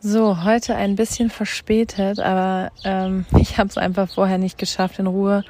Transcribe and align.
So, 0.00 0.44
heute 0.44 0.76
ein 0.76 0.94
bisschen 0.94 1.28
verspätet, 1.28 2.20
aber 2.20 2.70
ähm, 2.84 3.26
ich 3.36 3.58
habe 3.58 3.68
es 3.68 3.76
einfach 3.76 4.08
vorher 4.08 4.38
nicht 4.38 4.56
geschafft, 4.56 5.00
in 5.00 5.08
Ruhe 5.08 5.42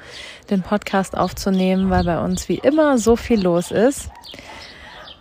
den 0.49 0.63
Podcast 0.63 1.15
aufzunehmen, 1.15 1.91
weil 1.91 2.03
bei 2.03 2.19
uns 2.19 2.49
wie 2.49 2.57
immer 2.57 2.97
so 2.97 3.15
viel 3.15 3.39
los 3.39 3.69
ist. 3.69 4.09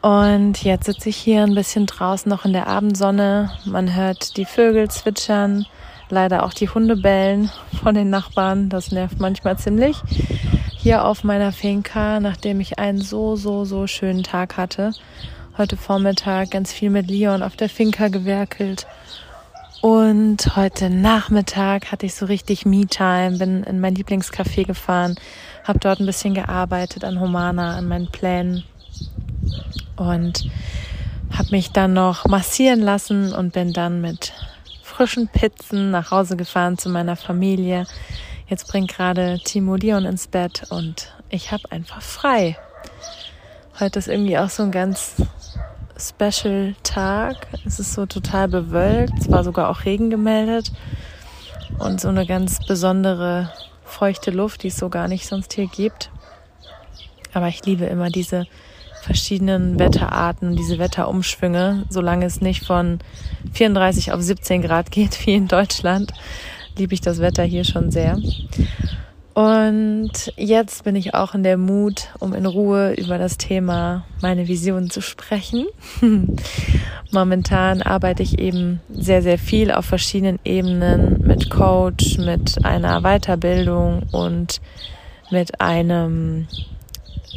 Und 0.01 0.65
jetzt 0.65 0.87
sitze 0.87 1.11
ich 1.11 1.19
hier 1.19 1.43
ein 1.43 1.55
bisschen 1.55 1.85
draußen 1.85 2.31
noch 2.31 2.47
in 2.47 2.55
der 2.55 2.69
Abendsonne. 2.69 3.51
Man 3.67 3.95
hört 3.95 4.39
die 4.39 4.47
Vögel 4.47 4.89
zwitschern, 4.89 5.67
leider 6.09 6.45
auch 6.45 6.55
die 6.55 6.71
Hunde 6.71 6.97
bellen 6.97 7.51
von 7.83 7.95
den 7.95 8.09
Nachbarn. 8.09 8.71
Das 8.71 8.93
nervt 8.93 9.21
manchmal 9.21 9.59
ziemlich. 9.59 9.99
Hier 10.79 11.05
auf 11.05 11.23
meiner 11.23 11.53
Finca, 11.53 12.19
nachdem 12.21 12.61
ich 12.61 12.79
einen 12.79 13.03
so, 13.03 13.37
so, 13.37 13.67
so 13.67 13.87
schönen 13.87 14.23
Tag 14.23 14.57
hatte. 14.57 14.93
Heute 15.59 15.77
Vormittag 15.77 16.53
ganz 16.53 16.73
viel 16.73 16.89
mit 16.89 17.11
Leon 17.11 17.43
auf 17.43 17.57
der 17.57 17.69
Finca 17.69 18.07
gewerkelt 18.07 18.87
und 19.81 20.55
heute 20.55 20.89
Nachmittag 20.89 21.91
hatte 21.91 22.07
ich 22.07 22.15
so 22.15 22.27
richtig 22.27 22.65
Me-Time, 22.65 23.39
bin 23.39 23.65
in 23.65 23.81
mein 23.81 23.97
Lieblingscafé 23.97 24.65
gefahren, 24.65 25.17
habe 25.65 25.81
dort 25.81 25.99
ein 25.99 26.07
bisschen 26.07 26.35
gearbeitet 26.35 27.03
an 27.03 27.19
Humana, 27.19 27.77
an 27.77 27.89
meinen 27.89 28.09
Plänen 28.09 28.63
und 29.97 30.49
habe 31.37 31.51
mich 31.51 31.73
dann 31.73 31.93
noch 31.93 32.27
massieren 32.27 32.79
lassen 32.79 33.33
und 33.33 33.53
bin 33.53 33.73
dann 33.73 34.01
mit 34.01 34.35
frischen 34.85 35.27
Pizzen 35.27 35.91
nach 35.91 36.13
Hause 36.13 36.37
gefahren 36.37 36.79
zu 36.79 36.89
meiner 36.89 37.17
Familie. 37.17 37.85
Jetzt 38.47 38.69
bringt 38.69 38.95
gerade 38.95 39.41
Timo 39.43 39.75
Leon 39.75 40.05
ins 40.05 40.29
Bett 40.29 40.67
und 40.71 41.13
ich 41.31 41.51
habe 41.51 41.73
einfach 41.73 42.01
frei. 42.01 42.57
Heute 43.81 43.99
ist 43.99 44.07
irgendwie 44.07 44.39
auch 44.39 44.51
so 44.51 44.63
ein 44.63 44.71
ganz 44.71 45.17
Special 45.99 46.75
Tag. 46.83 47.49
Es 47.67 47.81
ist 47.81 47.93
so 47.93 48.07
total 48.07 48.49
bewölkt. 48.49 49.19
Es 49.19 49.31
war 49.31 49.43
sogar 49.45 49.69
auch 49.69 49.85
Regen 49.85 50.11
gemeldet. 50.11 50.73
Und 51.79 52.01
so 52.01 52.09
eine 52.09 52.27
ganz 52.27 52.65
besondere 52.67 53.53
feuchte 53.85 54.31
Luft, 54.31 54.63
die 54.63 54.69
es 54.69 54.77
so 54.77 54.89
gar 54.89 55.09
nicht 55.09 55.27
sonst 55.27 55.53
hier 55.53 55.67
gibt. 55.67 56.11
Aber 57.33 57.49
ich 57.49 57.65
liebe 57.67 57.85
immer 57.85 58.11
diese 58.11 58.47
verschiedenen 59.03 59.79
Wetterarten, 59.79 60.57
diese 60.57 60.79
Wetterumschwünge, 60.79 61.85
solange 61.89 62.27
es 62.27 62.41
nicht 62.41 62.65
von 62.65 62.99
34 63.53 64.13
auf 64.13 64.21
17 64.21 64.63
Grad 64.63 64.91
geht, 64.91 65.27
wie 65.27 65.35
in 65.35 65.49
Deutschland, 65.49 66.13
liebe 66.77 66.95
ich 66.95 67.01
das 67.01 67.21
Wetter 67.21 67.43
hier 67.43 67.65
schon 67.65 67.91
sehr. 67.91 68.19
Und 69.39 70.33
jetzt 70.37 70.83
bin 70.83 70.97
ich 70.97 71.15
auch 71.15 71.33
in 71.33 71.45
der 71.45 71.57
Mut, 71.57 72.09
um 72.19 72.35
in 72.35 72.45
Ruhe 72.45 72.95
über 72.95 73.19
das 73.19 73.39
Thema 73.39 74.05
meine 74.21 74.49
Vision 74.49 74.91
zu 74.91 75.01
sprechen. 75.01 75.67
Momentan 77.13 77.81
arbeite 77.81 78.25
ich 78.25 78.41
eben 78.41 78.81
sehr, 78.91 79.23
sehr 79.23 79.39
viel 79.39 79.71
auf 79.71 79.85
verschiedenen 79.85 80.41
Ebenen 80.45 81.25
mit 81.25 81.51
Coach, 81.51 82.19
mit 82.19 82.65
einer 82.65 83.03
Weiterbildung 83.03 84.03
und 84.11 84.61
mit 85.31 85.61
einem 85.61 86.49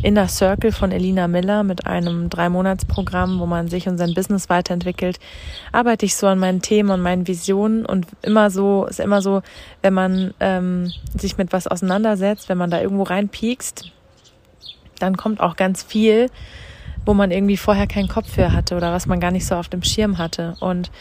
Inner 0.03 0.28
Circle 0.28 0.72
von 0.72 0.91
Elina 0.91 1.28
Miller 1.28 1.63
mit 1.63 1.85
einem 1.85 2.29
Drei-Monats-Programm, 2.29 3.40
wo 3.40 3.46
man 3.46 3.68
sich 3.68 3.88
und 3.88 3.97
sein 3.97 4.13
Business 4.13 4.50
weiterentwickelt, 4.50 5.19
arbeite 5.72 6.06
ich 6.06 6.16
so 6.16 6.28
an 6.28 6.40
meinen 6.40 6.62
Themen 6.62 6.90
und 6.90 7.02
meinen 7.02 7.28
Visionen 7.28 7.85
und 7.85 8.07
immer 8.22 8.50
so, 8.50 8.85
ist 8.85 9.00
immer 9.00 9.22
so, 9.22 9.41
wenn 9.81 9.94
man 9.94 10.34
ähm, 10.40 10.91
sich 11.18 11.38
mit 11.38 11.53
was 11.53 11.68
auseinandersetzt, 11.68 12.50
wenn 12.50 12.57
man 12.57 12.72
da 12.72 12.81
irgendwo 12.81 13.03
reinpiekst, 13.03 13.91
dann 15.00 15.18
kommt 15.18 15.40
auch 15.40 15.56
ganz 15.56 15.84
viel, 15.84 16.29
wo 17.06 17.13
man 17.13 17.31
irgendwie 17.31 17.58
vorher 17.58 17.88
keinen 17.88 18.08
Kopf 18.08 18.31
für 18.31 18.53
hatte 18.53 18.75
oder 18.75 18.91
was 18.91 19.08
man 19.08 19.19
gar 19.19 19.31
nicht 19.31 19.46
so 19.46 19.56
auf 19.56 19.69
dem 19.69 19.84
Schirm 19.84 20.18
hatte. 20.18 20.56
Und 20.59 20.91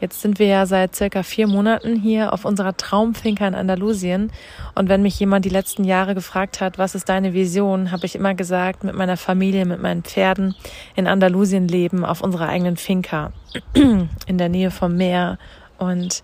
Jetzt 0.00 0.22
sind 0.22 0.38
wir 0.38 0.46
ja 0.46 0.64
seit 0.64 0.96
circa 0.96 1.22
vier 1.22 1.46
Monaten 1.46 1.94
hier 1.94 2.32
auf 2.32 2.44
unserer 2.46 2.76
Traumfinker 2.76 3.46
in 3.46 3.54
Andalusien. 3.54 4.32
Und 4.74 4.88
wenn 4.88 5.02
mich 5.02 5.20
jemand 5.20 5.44
die 5.44 5.50
letzten 5.50 5.84
Jahre 5.84 6.14
gefragt 6.14 6.60
hat, 6.60 6.78
was 6.78 6.94
ist 6.94 7.08
deine 7.10 7.34
Vision, 7.34 7.92
habe 7.92 8.06
ich 8.06 8.14
immer 8.14 8.34
gesagt, 8.34 8.82
mit 8.82 8.94
meiner 8.94 9.18
Familie, 9.18 9.66
mit 9.66 9.82
meinen 9.82 10.02
Pferden 10.02 10.54
in 10.96 11.06
Andalusien 11.06 11.68
leben, 11.68 12.04
auf 12.04 12.22
unserer 12.22 12.48
eigenen 12.48 12.78
Finca, 12.78 13.32
in 13.74 14.38
der 14.38 14.48
Nähe 14.48 14.70
vom 14.70 14.96
Meer. 14.96 15.38
Und 15.78 16.22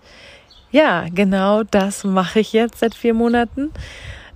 ja, 0.71 1.05
genau 1.13 1.63
das 1.63 2.03
mache 2.03 2.39
ich 2.39 2.53
jetzt 2.53 2.79
seit 2.79 2.95
vier 2.95 3.13
Monaten. 3.13 3.71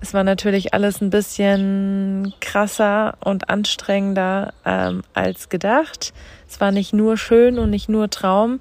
Es 0.00 0.14
war 0.14 0.24
natürlich 0.24 0.74
alles 0.74 1.00
ein 1.00 1.10
bisschen 1.10 2.34
krasser 2.40 3.14
und 3.20 3.48
anstrengender 3.48 4.52
ähm, 4.64 5.02
als 5.14 5.48
gedacht. 5.48 6.12
Es 6.48 6.60
war 6.60 6.72
nicht 6.72 6.92
nur 6.92 7.16
schön 7.16 7.58
und 7.58 7.70
nicht 7.70 7.88
nur 7.88 8.10
Traum, 8.10 8.60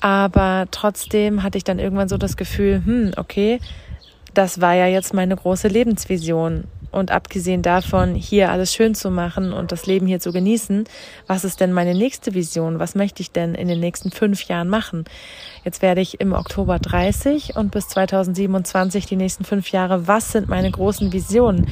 aber 0.00 0.66
trotzdem 0.70 1.42
hatte 1.42 1.58
ich 1.58 1.64
dann 1.64 1.78
irgendwann 1.78 2.08
so 2.08 2.18
das 2.18 2.36
Gefühl, 2.36 2.82
hm, 2.84 3.12
okay, 3.16 3.60
das 4.34 4.60
war 4.60 4.74
ja 4.74 4.86
jetzt 4.86 5.14
meine 5.14 5.36
große 5.36 5.68
Lebensvision. 5.68 6.64
Und 6.90 7.10
abgesehen 7.10 7.60
davon, 7.60 8.14
hier 8.14 8.50
alles 8.50 8.72
schön 8.72 8.94
zu 8.94 9.10
machen 9.10 9.52
und 9.52 9.72
das 9.72 9.84
Leben 9.84 10.06
hier 10.06 10.20
zu 10.20 10.32
genießen, 10.32 10.84
was 11.26 11.44
ist 11.44 11.60
denn 11.60 11.72
meine 11.72 11.94
nächste 11.94 12.32
Vision? 12.32 12.78
Was 12.78 12.94
möchte 12.94 13.20
ich 13.20 13.30
denn 13.30 13.54
in 13.54 13.68
den 13.68 13.78
nächsten 13.78 14.10
fünf 14.10 14.44
Jahren 14.44 14.68
machen? 14.68 15.04
Jetzt 15.64 15.82
werde 15.82 16.00
ich 16.00 16.18
im 16.20 16.32
Oktober 16.32 16.78
30 16.78 17.56
und 17.56 17.72
bis 17.72 17.88
2027 17.88 19.04
die 19.04 19.16
nächsten 19.16 19.44
fünf 19.44 19.70
Jahre. 19.70 20.06
Was 20.06 20.32
sind 20.32 20.48
meine 20.48 20.70
großen 20.70 21.12
Visionen? 21.12 21.66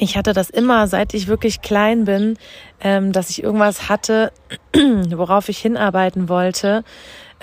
ich 0.00 0.16
hatte 0.16 0.32
das 0.32 0.50
immer, 0.50 0.86
seit 0.88 1.14
ich 1.14 1.28
wirklich 1.28 1.60
klein 1.60 2.04
bin, 2.04 2.38
ähm, 2.80 3.12
dass 3.12 3.30
ich 3.30 3.42
irgendwas 3.42 3.88
hatte, 3.88 4.32
worauf 4.74 5.48
ich 5.48 5.58
hinarbeiten 5.58 6.28
wollte, 6.28 6.84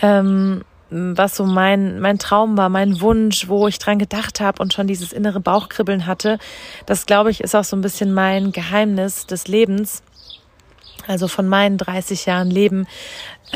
ähm, 0.02 0.64
was 0.90 1.36
so 1.36 1.46
mein 1.46 2.00
mein 2.00 2.18
Traum 2.18 2.58
war, 2.58 2.70
mein 2.70 3.02
Wunsch, 3.02 3.50
wo 3.50 3.68
ich 3.68 3.78
dran 3.78 4.00
gedacht 4.00 4.40
habe 4.40 4.62
und 4.62 4.74
schon 4.74 4.88
dieses 4.88 5.12
innere 5.12 5.42
Bauchkribbeln 5.42 6.06
hatte. 6.06 6.40
Das 6.86 7.06
glaube 7.06 7.30
ich 7.30 7.42
ist 7.42 7.56
auch 7.56 7.66
so 7.66 7.76
ein 7.76 7.81
bisschen 7.81 8.14
mein 8.14 8.52
Geheimnis 8.52 9.26
des 9.26 9.47
Lebens. 9.47 10.02
Also 11.08 11.30
von 11.30 11.47
meinen 11.47 11.78
30 11.78 12.26
Jahren 12.26 12.52
Leben, 12.52 12.86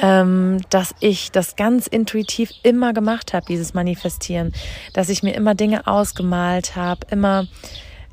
ähm, 0.01 0.61
dass 0.69 0.95
ich 1.01 1.31
das 1.31 1.57
ganz 1.57 1.85
intuitiv 1.87 2.51
immer 2.63 2.93
gemacht 2.93 3.33
habe, 3.33 3.45
dieses 3.45 3.73
Manifestieren, 3.73 4.53
dass 4.93 5.09
ich 5.09 5.21
mir 5.21 5.35
immer 5.35 5.53
Dinge 5.53 5.85
ausgemalt 5.85 6.77
habe, 6.77 7.07
immer 7.09 7.47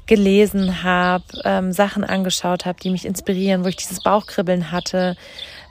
gelesen 0.08 0.82
habe, 0.82 1.24
ähm, 1.44 1.72
Sachen 1.72 2.02
angeschaut 2.02 2.66
habe, 2.66 2.80
die 2.82 2.90
mich 2.90 3.04
inspirieren, 3.04 3.62
wo 3.62 3.68
ich 3.68 3.76
dieses 3.76 4.00
Bauchkribbeln 4.00 4.72
hatte, 4.72 5.16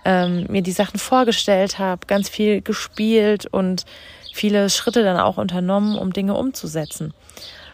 ähm, 0.05 0.45
mir 0.47 0.61
die 0.61 0.71
Sachen 0.71 0.99
vorgestellt 0.99 1.79
habe, 1.79 2.07
ganz 2.07 2.29
viel 2.29 2.61
gespielt 2.61 3.45
und 3.47 3.83
viele 4.31 4.69
Schritte 4.69 5.03
dann 5.03 5.19
auch 5.19 5.37
unternommen, 5.37 5.97
um 5.97 6.13
Dinge 6.13 6.35
umzusetzen. 6.35 7.13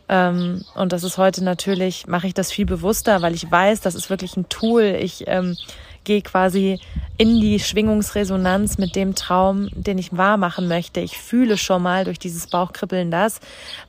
Ähm, 0.09 0.63
und 0.74 0.91
das 0.91 1.03
ist 1.03 1.18
heute 1.18 1.44
natürlich, 1.44 2.07
mache 2.07 2.27
ich 2.27 2.33
das 2.33 2.51
viel 2.51 2.66
bewusster, 2.66 3.21
weil 3.21 3.36
ich 3.36 3.50
weiß, 3.50 3.81
das 3.81 3.94
ist 3.94 4.09
wirklich 4.09 4.36
ein 4.36 4.50
Tool. 4.50 4.98
Ich 5.00 5.25
ähm, 5.27 5.56
gehe 6.03 6.21
quasi 6.21 6.79
in 7.17 7.39
die 7.39 7.59
Schwingungsresonanz 7.59 8.77
mit 8.77 8.95
dem 8.95 9.15
Traum, 9.15 9.69
den 9.73 9.97
ich 9.97 10.15
wahr 10.15 10.38
machen 10.38 10.67
möchte. 10.67 11.00
Ich 11.00 11.17
fühle 11.17 11.57
schon 11.57 11.83
mal 11.83 12.05
durch 12.05 12.19
dieses 12.19 12.47
Bauchkribbeln 12.47 13.11
das, 13.11 13.39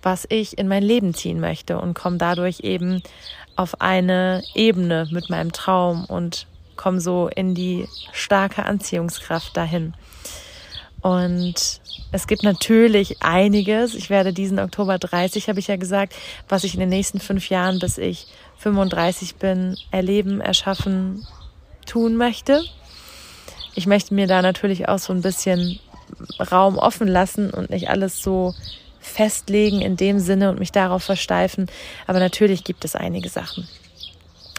was 0.03 0.27
ich 0.29 0.59
in 0.59 0.69
mein 0.69 0.83
Leben 0.83 1.15
ziehen 1.15 1.41
möchte 1.41 1.79
und 1.79 1.95
komme 1.95 2.19
dadurch 2.19 2.61
eben 2.61 3.03
auf 3.57 3.81
eine 3.81 4.43
Ebene 4.55 5.09
mit 5.11 5.31
meinem 5.31 5.53
Traum 5.53 6.05
und 6.05 6.47
komme 6.77 7.01
so 7.01 7.29
in 7.29 7.55
die 7.55 7.89
starke 8.13 8.65
Anziehungskraft 8.65 9.57
dahin. 9.57 9.95
Und 11.01 11.81
es 12.13 12.27
gibt 12.27 12.43
natürlich 12.43 13.23
einiges. 13.23 13.95
Ich 13.95 14.09
werde 14.09 14.33
diesen 14.33 14.59
Oktober 14.59 14.99
30, 14.99 15.49
habe 15.49 15.61
ich 15.61 15.67
ja 15.67 15.77
gesagt, 15.77 16.15
was 16.49 16.65
ich 16.65 16.75
in 16.75 16.81
den 16.81 16.89
nächsten 16.89 17.21
fünf 17.21 17.51
Jahren, 17.51 17.79
bis 17.79 17.99
ich 17.99 18.27
35 18.59 19.37
bin, 19.37 19.77
erleben, 19.91 20.41
erschaffen, 20.41 21.27
tun 21.85 22.17
möchte. 22.17 22.63
Ich 23.75 23.87
möchte 23.87 24.15
mir 24.15 24.27
da 24.27 24.43
natürlich 24.43 24.89
auch 24.89 24.99
so 24.99 25.13
ein 25.13 25.23
bisschen 25.23 25.81
Raum 26.51 26.79
offen 26.79 27.09
lassen 27.09 27.51
und 27.51 27.71
nicht 27.71 27.89
alles 27.89 28.23
so 28.23 28.55
festlegen 29.01 29.81
in 29.81 29.97
dem 29.97 30.19
Sinne 30.19 30.51
und 30.51 30.59
mich 30.59 30.73
darauf 30.73 31.03
versteifen. 31.03 31.67
Aber 32.07 32.21
natürlich 32.21 32.65
gibt 32.65 32.85
es 32.85 32.97
einige 32.97 33.29
Sachen. 33.29 33.69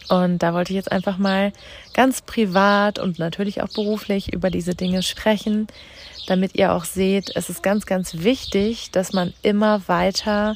Und 0.10 0.40
da 0.40 0.54
wollte 0.54 0.72
ich 0.72 0.76
jetzt 0.76 0.92
einfach 0.92 1.18
mal 1.18 1.52
ganz 1.96 2.22
privat 2.22 3.00
und 3.00 3.18
natürlich 3.18 3.64
auch 3.64 3.70
beruflich 3.70 4.34
über 4.34 4.52
diese 4.52 4.76
Dinge 4.76 5.02
sprechen, 5.02 5.68
damit 6.28 6.56
ihr 6.56 6.74
auch 6.74 6.86
seht, 6.86 7.32
es 7.36 7.50
ist 7.50 7.64
ganz, 7.64 7.86
ganz 7.86 8.24
wichtig, 8.24 8.92
dass 8.92 9.14
man 9.14 9.34
immer 9.42 9.82
weiter 9.88 10.56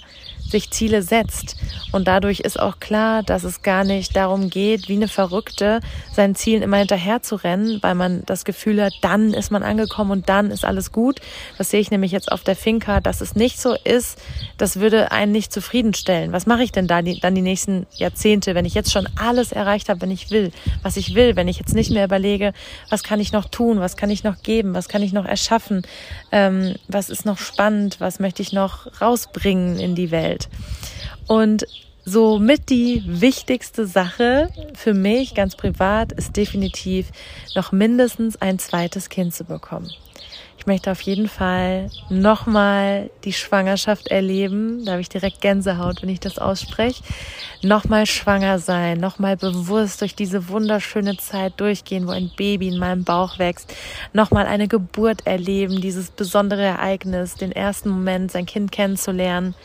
sich 0.50 0.72
Ziele 0.72 1.02
setzt. 1.02 1.56
Und 1.92 2.08
dadurch 2.08 2.40
ist 2.40 2.60
auch 2.60 2.80
klar, 2.80 3.24
dass 3.24 3.44
es 3.44 3.62
gar 3.62 3.84
nicht 3.84 4.16
darum 4.16 4.50
geht, 4.50 4.90
wie 4.90 4.96
eine 4.96 5.08
Verrückte 5.08 5.80
seinen 6.14 6.36
Zielen 6.36 6.62
immer 6.62 6.78
hinterher 6.78 7.22
zu 7.22 7.36
rennen, 7.36 7.80
weil 7.82 7.96
man 7.96 8.24
das 8.26 8.46
Gefühl 8.46 8.84
hat, 8.84 8.94
dann 9.02 9.34
ist 9.34 9.52
man 9.52 9.64
angekommen 9.64 10.12
und 10.12 10.30
dann 10.30 10.52
ist 10.52 10.66
alles 10.66 10.92
gut. 10.92 11.20
Das 11.58 11.70
sehe 11.70 11.80
ich 11.80 11.92
nämlich 11.92 12.12
jetzt 12.12 12.32
auf 12.32 12.44
der 12.44 12.56
Finca, 12.56 13.00
dass 13.00 13.22
es 13.22 13.36
nicht 13.36 13.60
so 13.60 13.76
ist. 13.84 14.20
Das 14.58 14.80
würde 14.80 15.12
einen 15.12 15.32
nicht 15.32 15.54
zufriedenstellen. 15.54 16.32
Was 16.32 16.46
mache 16.46 16.64
ich 16.64 16.72
denn 16.72 16.88
da 16.88 17.02
die, 17.02 17.20
dann 17.20 17.36
die 17.36 17.42
nächsten 17.42 17.86
Jahrzehnte, 17.96 18.56
wenn 18.56 18.66
ich 18.66 18.74
jetzt 18.74 18.92
schon 18.92 19.08
alles 19.18 19.52
erreicht 19.52 19.90
habe, 19.90 20.02
wenn 20.02 20.12
ich 20.12 20.32
will, 20.32 20.52
was 20.84 20.98
ich 20.98 21.16
will, 21.16 21.29
wenn 21.38 21.48
ich 21.48 21.60
jetzt 21.60 21.76
nicht 21.76 21.92
mehr 21.92 22.06
überlege, 22.06 22.54
was 22.90 23.04
kann 23.04 23.22
ich 23.22 23.32
noch 23.32 23.46
tun, 23.46 23.80
was 23.80 23.96
kann 23.96 24.10
ich 24.10 24.24
noch 24.24 24.44
geben, 24.44 24.74
was 24.74 24.90
kann 24.90 25.02
ich 25.02 25.14
noch 25.14 25.26
erschaffen, 25.26 25.84
ähm, 26.32 26.76
was 26.88 27.10
ist 27.10 27.26
noch 27.26 27.38
spannend, 27.38 28.00
was 28.00 28.20
möchte 28.20 28.42
ich 28.42 28.52
noch 28.52 29.02
rausbringen 29.02 29.80
in 29.80 29.96
die. 29.96 30.10
Welt. 30.12 30.50
Und 31.28 31.66
somit 32.06 32.70
die 32.70 33.04
wichtigste 33.06 33.86
Sache 33.86 34.50
für 34.74 34.94
mich 34.94 35.36
ganz 35.36 35.56
privat 35.56 36.12
ist 36.12 36.36
definitiv 36.36 37.12
noch 37.56 37.72
mindestens 37.72 38.42
ein 38.42 38.60
zweites 38.60 39.10
Kind 39.10 39.34
zu 39.34 39.44
bekommen. 39.44 39.92
Möchte 40.70 40.92
auf 40.92 41.02
jeden 41.02 41.28
Fall 41.28 41.90
nochmal 42.12 43.10
die 43.24 43.34
Schwangerschaft 43.34 44.10
erleben. 44.10 44.86
Da 44.86 44.92
habe 44.92 45.02
ich 45.02 45.10
direkt 45.10 45.42
Gänsehaut, 45.42 46.04
wenn 46.04 46.10
ich 46.10 46.20
das 46.20 46.38
ausspreche. 46.38 47.02
Nochmal 47.64 48.06
schwanger 48.06 48.60
sein, 48.60 49.00
nochmal 49.00 49.36
bewusst 49.36 50.00
durch 50.02 50.14
diese 50.14 50.48
wunderschöne 50.48 51.18
Zeit 51.18 51.60
durchgehen, 51.60 52.06
wo 52.06 52.12
ein 52.12 52.30
Baby 52.38 52.68
in 52.68 52.78
meinem 52.78 53.04
Bauch 53.04 53.40
wächst. 53.40 53.74
Nochmal 54.14 54.46
eine 54.46 54.68
Geburt 54.68 55.26
erleben, 55.26 55.82
dieses 55.82 56.12
besondere 56.12 56.62
Ereignis, 56.62 57.34
den 57.34 57.52
ersten 57.52 57.90
Moment, 57.90 58.32
sein 58.32 58.46
Kind 58.46 58.72
kennenzulernen 58.72 59.56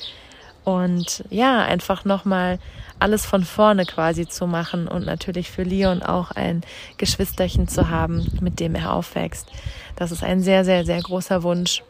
und 0.65 1.25
ja, 1.31 1.63
einfach 1.63 2.05
nochmal 2.05 2.59
alles 2.99 3.27
von 3.27 3.45
vorne 3.45 3.85
quasi 3.85 4.27
zu 4.27 4.47
machen 4.47 4.89
und 4.89 5.05
natürlich 5.05 5.51
für 5.51 5.63
Leon 5.63 6.03
auch 6.03 6.31
ein 6.31 6.63
Geschwisterchen 6.97 7.69
zu 7.69 7.91
haben, 7.91 8.27
mit 8.41 8.61
dem 8.61 8.75
er 8.75 8.95
aufwächst. 8.95 9.49
Das 9.97 10.11
ist 10.11 10.25
ein 10.25 10.41
sehr, 10.41 10.65
sehr, 10.65 10.85
sehr 10.85 11.03
großer 11.03 11.43
Wunsch. 11.43 11.83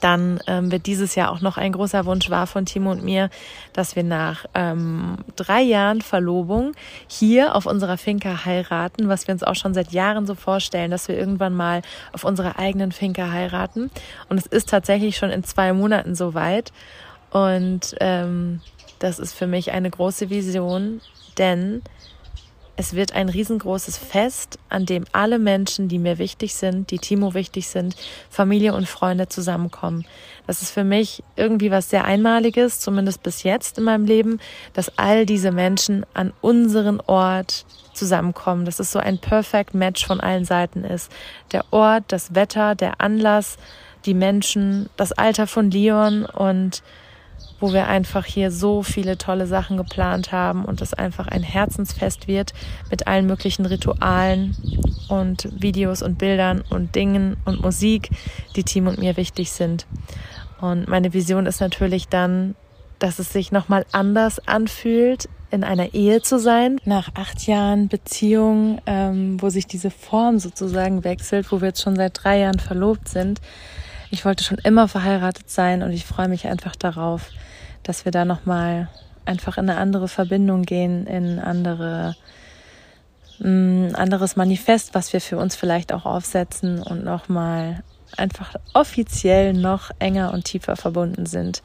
Dann 0.00 0.40
ähm, 0.46 0.72
wird 0.72 0.86
dieses 0.86 1.14
Jahr 1.14 1.30
auch 1.30 1.42
noch 1.42 1.58
ein 1.58 1.72
großer 1.72 2.06
Wunsch 2.06 2.30
wahr 2.30 2.46
von 2.46 2.64
Timo 2.64 2.90
und 2.90 3.04
mir, 3.04 3.28
dass 3.72 3.96
wir 3.96 4.02
nach 4.02 4.46
ähm, 4.54 5.18
drei 5.36 5.60
Jahren 5.60 6.00
Verlobung 6.00 6.72
hier 7.06 7.54
auf 7.54 7.66
unserer 7.66 7.98
Finca 7.98 8.46
heiraten, 8.46 9.08
was 9.08 9.26
wir 9.28 9.34
uns 9.34 9.42
auch 9.42 9.56
schon 9.56 9.74
seit 9.74 9.92
Jahren 9.92 10.26
so 10.26 10.34
vorstellen, 10.34 10.90
dass 10.90 11.08
wir 11.08 11.18
irgendwann 11.18 11.54
mal 11.54 11.82
auf 12.12 12.24
unserer 12.24 12.58
eigenen 12.58 12.92
Finca 12.92 13.30
heiraten. 13.30 13.90
Und 14.28 14.38
es 14.38 14.46
ist 14.46 14.70
tatsächlich 14.70 15.18
schon 15.18 15.30
in 15.30 15.44
zwei 15.44 15.72
Monaten 15.72 16.14
soweit. 16.14 16.72
Und 17.30 17.94
ähm, 18.00 18.60
das 18.98 19.18
ist 19.18 19.34
für 19.34 19.46
mich 19.46 19.72
eine 19.72 19.90
große 19.90 20.30
Vision, 20.30 21.00
denn 21.38 21.82
es 22.80 22.94
wird 22.94 23.14
ein 23.14 23.28
riesengroßes 23.28 23.98
Fest, 23.98 24.58
an 24.70 24.86
dem 24.86 25.04
alle 25.12 25.38
Menschen, 25.38 25.88
die 25.88 25.98
mir 25.98 26.16
wichtig 26.16 26.54
sind, 26.54 26.90
die 26.90 26.98
Timo 26.98 27.34
wichtig 27.34 27.68
sind, 27.68 27.94
Familie 28.30 28.72
und 28.72 28.88
Freunde 28.88 29.28
zusammenkommen. 29.28 30.06
Das 30.46 30.62
ist 30.62 30.70
für 30.70 30.82
mich 30.82 31.22
irgendwie 31.36 31.70
was 31.70 31.90
sehr 31.90 32.06
Einmaliges, 32.06 32.80
zumindest 32.80 33.22
bis 33.22 33.42
jetzt 33.42 33.76
in 33.76 33.84
meinem 33.84 34.06
Leben, 34.06 34.40
dass 34.72 34.96
all 34.98 35.26
diese 35.26 35.52
Menschen 35.52 36.06
an 36.14 36.32
unseren 36.40 37.00
Ort 37.02 37.66
zusammenkommen, 37.92 38.64
dass 38.64 38.80
es 38.80 38.92
so 38.92 38.98
ein 38.98 39.18
Perfect 39.18 39.74
Match 39.74 40.06
von 40.06 40.20
allen 40.20 40.46
Seiten 40.46 40.82
ist. 40.82 41.12
Der 41.52 41.66
Ort, 41.72 42.04
das 42.08 42.34
Wetter, 42.34 42.74
der 42.74 43.02
Anlass, 43.02 43.58
die 44.06 44.14
Menschen, 44.14 44.88
das 44.96 45.12
Alter 45.12 45.46
von 45.46 45.70
Leon 45.70 46.24
und 46.24 46.82
wo 47.60 47.72
wir 47.72 47.86
einfach 47.86 48.24
hier 48.24 48.50
so 48.50 48.82
viele 48.82 49.18
tolle 49.18 49.46
Sachen 49.46 49.76
geplant 49.76 50.32
haben 50.32 50.64
und 50.64 50.80
es 50.80 50.94
einfach 50.94 51.28
ein 51.28 51.42
Herzensfest 51.42 52.26
wird 52.26 52.54
mit 52.90 53.06
allen 53.06 53.26
möglichen 53.26 53.66
Ritualen 53.66 54.56
und 55.08 55.48
Videos 55.60 56.02
und 56.02 56.18
Bildern 56.18 56.62
und 56.70 56.94
Dingen 56.94 57.36
und 57.44 57.60
Musik, 57.60 58.10
die 58.56 58.64
Team 58.64 58.86
und 58.86 58.98
mir 58.98 59.16
wichtig 59.16 59.52
sind. 59.52 59.86
Und 60.60 60.88
meine 60.88 61.12
Vision 61.12 61.46
ist 61.46 61.60
natürlich 61.60 62.08
dann, 62.08 62.54
dass 62.98 63.18
es 63.18 63.32
sich 63.32 63.50
nochmal 63.50 63.84
anders 63.92 64.46
anfühlt, 64.46 65.28
in 65.50 65.64
einer 65.64 65.94
Ehe 65.94 66.22
zu 66.22 66.38
sein. 66.38 66.80
Nach 66.84 67.10
acht 67.14 67.46
Jahren 67.46 67.88
Beziehung, 67.88 68.80
ähm, 68.86 69.40
wo 69.42 69.50
sich 69.50 69.66
diese 69.66 69.90
Form 69.90 70.38
sozusagen 70.38 71.02
wechselt, 71.02 71.50
wo 71.50 71.60
wir 71.60 71.68
jetzt 71.68 71.82
schon 71.82 71.96
seit 71.96 72.22
drei 72.22 72.38
Jahren 72.40 72.60
verlobt 72.60 73.08
sind. 73.08 73.40
Ich 74.10 74.24
wollte 74.24 74.42
schon 74.42 74.58
immer 74.58 74.88
verheiratet 74.88 75.48
sein 75.50 75.82
und 75.82 75.92
ich 75.92 76.04
freue 76.04 76.28
mich 76.28 76.46
einfach 76.46 76.74
darauf, 76.74 77.30
dass 77.82 78.04
wir 78.04 78.12
da 78.12 78.24
nochmal 78.24 78.88
einfach 79.24 79.56
in 79.56 79.70
eine 79.70 79.78
andere 79.78 80.08
Verbindung 80.08 80.62
gehen, 80.62 81.06
in 81.06 81.38
andere, 81.38 82.16
ein 83.40 83.90
mm, 83.90 83.94
anderes 83.94 84.36
Manifest, 84.36 84.94
was 84.94 85.12
wir 85.12 85.20
für 85.20 85.38
uns 85.38 85.54
vielleicht 85.54 85.92
auch 85.92 86.06
aufsetzen 86.06 86.82
und 86.82 87.04
nochmal 87.04 87.82
einfach 88.16 88.56
offiziell 88.74 89.52
noch 89.52 89.90
enger 90.00 90.32
und 90.32 90.44
tiefer 90.44 90.76
verbunden 90.76 91.26
sind. 91.26 91.62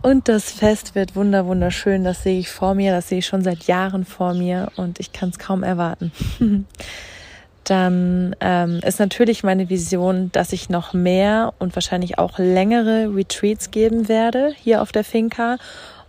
Und 0.00 0.28
das 0.28 0.50
Fest 0.50 0.94
wird 0.94 1.14
wunder 1.14 1.46
wunderschön, 1.46 2.02
das 2.02 2.22
sehe 2.22 2.40
ich 2.40 2.50
vor 2.50 2.74
mir, 2.74 2.92
das 2.92 3.08
sehe 3.08 3.18
ich 3.18 3.26
schon 3.26 3.44
seit 3.44 3.64
Jahren 3.64 4.04
vor 4.04 4.34
mir 4.34 4.72
und 4.76 4.98
ich 4.98 5.12
kann 5.12 5.28
es 5.28 5.38
kaum 5.38 5.62
erwarten. 5.62 6.12
dann 7.64 8.36
ähm, 8.40 8.80
ist 8.84 8.98
natürlich 8.98 9.42
meine 9.42 9.68
Vision, 9.68 10.30
dass 10.32 10.52
ich 10.52 10.68
noch 10.68 10.92
mehr 10.92 11.54
und 11.58 11.74
wahrscheinlich 11.74 12.18
auch 12.18 12.38
längere 12.38 13.14
Retreats 13.14 13.70
geben 13.70 14.08
werde 14.08 14.52
hier 14.56 14.82
auf 14.82 14.92
der 14.92 15.04
Finca 15.04 15.58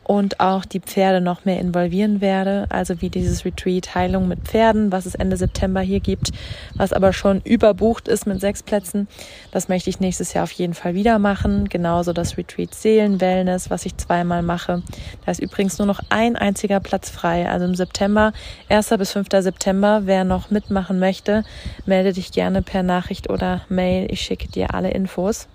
und 0.04 0.40
auch 0.40 0.66
die 0.66 0.80
Pferde 0.80 1.22
noch 1.22 1.46
mehr 1.46 1.60
involvieren 1.60 2.22
werde. 2.22 2.66
Also 2.70 3.02
wie 3.02 3.10
dieses 3.10 3.46
Retreat 3.46 3.96
Heilung 3.96 4.28
mit 4.28 4.42
Pferden, 4.42 4.92
was 4.92 5.06
es 5.06 5.16
Ende 5.16 5.38
September 5.38 5.82
hier 5.82 6.00
gibt, 6.00 6.32
was 6.76 6.94
aber 6.94 7.14
schon 7.14 7.42
überbucht 7.42 8.08
ist 8.08 8.26
mit 8.26 8.42
sechs 8.42 8.64
Plätzen. 8.64 9.08
Das 9.52 9.70
möchte 9.70 9.90
ich 9.90 10.00
nächstes 10.00 10.34
Jahr 10.34 10.44
auf 10.44 10.52
jeden 10.52 10.74
Fall 10.74 10.94
wieder 10.94 11.20
machen. 11.20 11.70
Genauso 11.70 12.14
das 12.14 12.38
Retreat 12.38 12.74
Seelen 12.76 13.22
Wellness, 13.22 13.70
was 13.70 13.86
ich 13.86 13.98
zweimal 13.98 14.42
mache. 14.42 14.82
Da 15.26 15.32
ist 15.32 15.42
übrigens 15.42 15.78
nur 15.78 15.88
noch 15.88 16.02
ein 16.10 16.36
einziger 16.36 16.80
Platz 16.80 17.10
frei. 17.10 17.50
Also 17.50 17.66
im 17.66 17.76
September, 17.76 18.34
1. 18.70 18.90
bis 18.98 19.12
5. 19.12 19.28
September, 19.32 20.02
wer 20.06 20.24
noch 20.24 20.50
mitmachen 20.50 21.00
möchte, 21.00 21.44
melde 21.86 22.14
dich 22.14 22.32
gerne 22.32 22.62
per 22.62 22.84
Nachricht 22.84 23.30
oder 23.30 23.62
Mail. 23.70 24.12
Ich 24.12 24.22
schicke 24.22 24.48
dir 24.48 24.74
alle 24.74 24.92
Infos. 24.92 25.48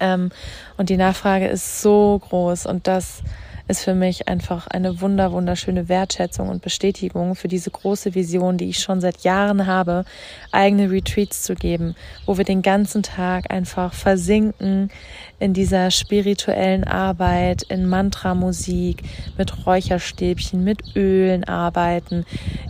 Ähm, 0.00 0.30
und 0.76 0.88
die 0.88 0.96
Nachfrage 0.96 1.46
ist 1.46 1.80
so 1.80 2.20
groß 2.28 2.66
und 2.66 2.86
das 2.86 3.22
ist 3.66 3.82
für 3.82 3.94
mich 3.94 4.28
einfach 4.28 4.66
eine 4.66 5.00
wunder, 5.00 5.32
wunderschöne 5.32 5.88
Wertschätzung 5.88 6.50
und 6.50 6.60
Bestätigung 6.60 7.34
für 7.34 7.48
diese 7.48 7.70
große 7.70 8.14
Vision, 8.14 8.58
die 8.58 8.68
ich 8.68 8.78
schon 8.78 9.00
seit 9.00 9.24
Jahren 9.24 9.66
habe, 9.66 10.04
eigene 10.52 10.90
Retreats 10.90 11.42
zu 11.42 11.54
geben, 11.54 11.94
wo 12.26 12.36
wir 12.36 12.44
den 12.44 12.60
ganzen 12.60 13.02
Tag 13.02 13.50
einfach 13.50 13.94
versinken 13.94 14.90
in 15.38 15.54
dieser 15.54 15.90
spirituellen 15.90 16.84
Arbeit, 16.84 17.62
in 17.62 17.86
Mantramusik, 17.86 19.02
mit 19.38 19.66
Räucherstäbchen, 19.66 20.62
mit 20.62 20.94
Ölen 20.94 21.44
arbeiten. 21.44 22.26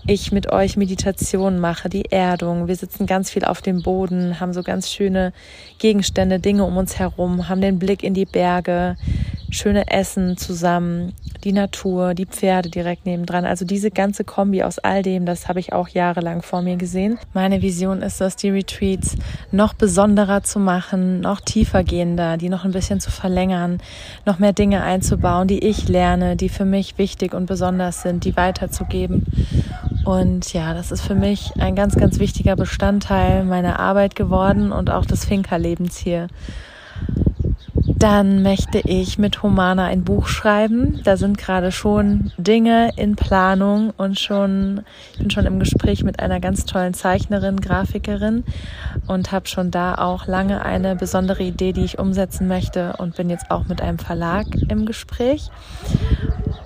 Ich 0.07 0.31
mit 0.31 0.53
euch 0.53 0.77
Meditation 0.77 1.59
mache, 1.59 1.89
die 1.89 2.13
Erdung. 2.13 2.69
Wir 2.69 2.77
sitzen 2.77 3.07
ganz 3.07 3.31
viel 3.31 3.45
auf 3.45 3.63
dem 3.63 3.83
Boden, 3.83 4.39
haben 4.39 4.53
so 4.53 4.63
ganz 4.63 4.91
schöne 4.91 5.33
Gegenstände, 5.79 6.39
Dinge 6.39 6.65
um 6.65 6.77
uns 6.77 7.01
herum, 7.01 7.49
haben 7.49 7.61
den 7.61 7.81
Blick 7.81 8.05
in 8.05 8.15
die 8.15 8.27
Berge, 8.27 8.97
schöne 9.55 9.91
Essen 9.91 10.37
zusammen, 10.37 11.13
die 11.45 11.53
Natur, 11.53 12.15
die 12.15 12.27
Pferde 12.27 12.71
direkt 12.71 13.07
nebendran. 13.07 13.45
Also 13.45 13.65
diese 13.65 13.91
ganze 13.91 14.25
Kombi 14.25 14.63
aus 14.63 14.79
all 14.79 15.03
dem, 15.03 15.27
das 15.27 15.49
habe 15.49 15.61
ich 15.61 15.73
auch 15.73 15.89
jahrelang 15.89 16.43
vor 16.43 16.63
mir 16.63 16.77
gesehen. 16.77 17.19
Meine 17.33 17.63
Vision 17.63 18.03
ist 18.03 18.21
es, 18.21 18.37
die 18.37 18.51
Retreats 18.51 19.17
noch 19.53 19.75
besonderer 19.75 20.43
zu 20.43 20.59
machen, 20.59 21.21
noch 21.21 21.41
tiefer 21.41 21.85
gehender, 21.85 22.37
die 22.37 22.49
noch 22.49 22.65
ein 22.65 22.73
bisschen 22.73 23.01
zu 23.01 23.11
verlängern, 23.11 23.79
noch 24.27 24.39
mehr 24.39 24.53
Dinge 24.53 24.83
einzubauen, 24.83 25.49
die 25.49 25.65
ich 25.65 25.89
lerne, 25.89 26.37
die 26.37 26.49
für 26.49 26.65
mich 26.65 26.99
wichtig 26.99 27.35
und 27.35 27.47
besonders 27.47 28.03
sind, 28.03 28.25
die 28.25 28.37
weiterzugeben. 28.37 29.27
Und 30.05 30.53
ja, 30.53 30.75
das 30.75 30.93
ist 30.93 31.03
für 31.03 31.15
mich 31.15 31.53
ein 31.59 31.75
ganz, 31.75 31.97
ganz 31.97 32.19
wichtiger 32.19 32.57
Bestandteil 32.57 33.45
meiner 33.45 33.79
Arbeit 33.79 34.17
geworden 34.17 34.73
und 34.73 34.91
auch 34.91 35.07
des 35.07 35.25
Finca-Lebens 35.25 35.97
hier. 35.97 36.29
Dann 38.05 38.43
möchte 38.43 38.81
ich 38.81 39.17
mit 39.17 39.43
Humana 39.43 39.87
ein 39.87 40.05
Buch 40.05 40.27
schreiben. 40.27 41.01
Da 41.05 41.17
sind 41.17 41.39
gerade 41.39 41.73
schon 41.73 42.33
Dinge 42.37 42.91
in 42.99 43.17
Planung 43.17 43.95
und 43.97 44.21
schon, 44.21 44.83
ich 45.13 45.21
bin 45.21 45.31
schon 45.31 45.47
im 45.47 45.59
Gespräch 45.59 46.05
mit 46.05 46.21
einer 46.21 46.39
ganz 46.39 46.67
tollen 46.67 46.93
Zeichnerin, 46.93 47.63
Grafikerin 47.63 48.45
und 49.07 49.33
habe 49.33 49.49
schon 49.49 49.71
da 49.71 49.95
auch 49.95 50.27
lange 50.27 50.67
eine 50.67 50.97
besondere 50.97 51.45
Idee, 51.45 51.73
die 51.73 51.85
ich 51.85 51.99
umsetzen 51.99 52.47
möchte 52.47 52.93
und 52.99 53.17
bin 53.17 53.31
jetzt 53.31 53.51
auch 53.51 53.65
mit 53.69 53.81
einem 53.81 53.99
Verlag 53.99 54.49
im 54.69 54.85
Gespräch. 54.85 55.49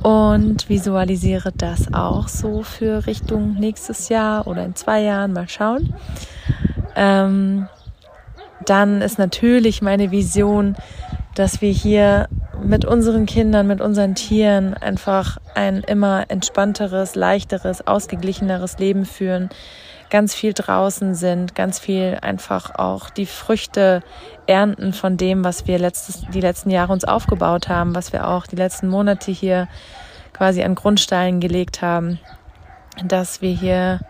und 0.03 0.69
visualisiere 0.69 1.53
das 1.57 1.95
auch 1.95 2.27
so 2.27 2.65
für 2.65 3.07
Richtung 3.07 3.55
nächstes 3.61 4.09
Jahr 4.09 4.49
oder 4.49 4.65
in 4.65 4.75
zwei 4.75 5.03
Jahren. 5.03 5.35
Mal 5.35 5.49
schauen. 5.49 5.95
Ähm, 6.97 7.69
dann 8.67 9.03
ist 9.03 9.21
natürlich 9.21 9.83
meine 9.83 10.11
Vision, 10.11 10.75
dass 11.39 11.61
wir 11.61 11.71
hier 11.71 12.29
mit 12.65 12.85
unseren 12.85 13.25
Kindern, 13.25 13.69
mit 13.69 13.81
unseren 13.81 14.17
Tieren 14.17 14.75
einfach 14.75 15.39
ein 15.55 15.85
immer 15.85 16.25
entspannteres, 16.29 17.15
leichteres, 17.15 17.87
ausgeglicheneres 17.87 18.79
Leben 18.79 19.07
führen, 19.07 19.49
ganz 20.11 20.35
viel 20.35 20.53
draußen 20.53 21.15
sind, 21.15 21.55
ganz 21.55 21.79
viel 21.79 22.19
einfach 22.23 22.75
auch 22.75 23.09
die 23.11 23.27
Früchte 23.27 24.03
ernten 24.49 24.93
von 24.93 25.17
dem, 25.17 25.45
was 25.45 25.69
wir 25.69 25.79
letztes, 25.79 26.25
die 26.33 26.41
letzten 26.41 26.71
Jahre 26.71 26.93
uns 26.93 27.05
aufgebaut 27.05 27.69
haben, 27.69 27.95
was 27.95 28.13
wir 28.13 28.27
auch 28.27 28.49
die 28.49 28.57
letzten 28.57 28.89
Monate 28.89 29.31
hier 29.31 29.69
quasi 30.33 30.65
an 30.65 30.75
Grundsteinen 30.75 31.39
gelegt 31.39 31.83
haben, 31.83 32.19
dass 33.05 33.43
wir 33.43 33.53
hier 33.53 34.01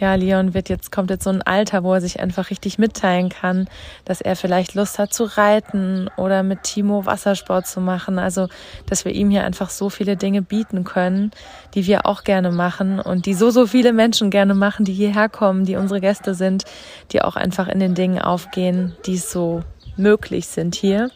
ja, 0.00 0.14
Leon 0.14 0.54
wird 0.54 0.70
jetzt, 0.70 0.90
kommt 0.90 1.10
jetzt 1.10 1.24
so 1.24 1.30
ein 1.30 1.42
Alter, 1.42 1.84
wo 1.84 1.92
er 1.92 2.00
sich 2.00 2.20
einfach 2.20 2.48
richtig 2.48 2.78
mitteilen 2.78 3.28
kann, 3.28 3.68
dass 4.06 4.22
er 4.22 4.34
vielleicht 4.34 4.74
Lust 4.74 4.98
hat 4.98 5.12
zu 5.12 5.24
reiten 5.24 6.08
oder 6.16 6.42
mit 6.42 6.62
Timo 6.62 7.04
Wassersport 7.04 7.66
zu 7.66 7.80
machen. 7.80 8.18
Also, 8.18 8.48
dass 8.86 9.04
wir 9.04 9.12
ihm 9.12 9.28
hier 9.28 9.44
einfach 9.44 9.68
so 9.68 9.90
viele 9.90 10.16
Dinge 10.16 10.40
bieten 10.40 10.84
können, 10.84 11.32
die 11.74 11.86
wir 11.86 12.06
auch 12.06 12.24
gerne 12.24 12.50
machen 12.50 12.98
und 12.98 13.26
die 13.26 13.34
so, 13.34 13.50
so 13.50 13.66
viele 13.66 13.92
Menschen 13.92 14.30
gerne 14.30 14.54
machen, 14.54 14.86
die 14.86 14.94
hierher 14.94 15.28
kommen, 15.28 15.66
die 15.66 15.76
unsere 15.76 16.00
Gäste 16.00 16.34
sind, 16.34 16.64
die 17.12 17.20
auch 17.20 17.36
einfach 17.36 17.68
in 17.68 17.78
den 17.78 17.94
Dingen 17.94 18.22
aufgehen, 18.22 18.96
die 19.04 19.18
so 19.18 19.62
möglich 19.96 20.46
sind 20.46 20.74
hier. 20.74 21.10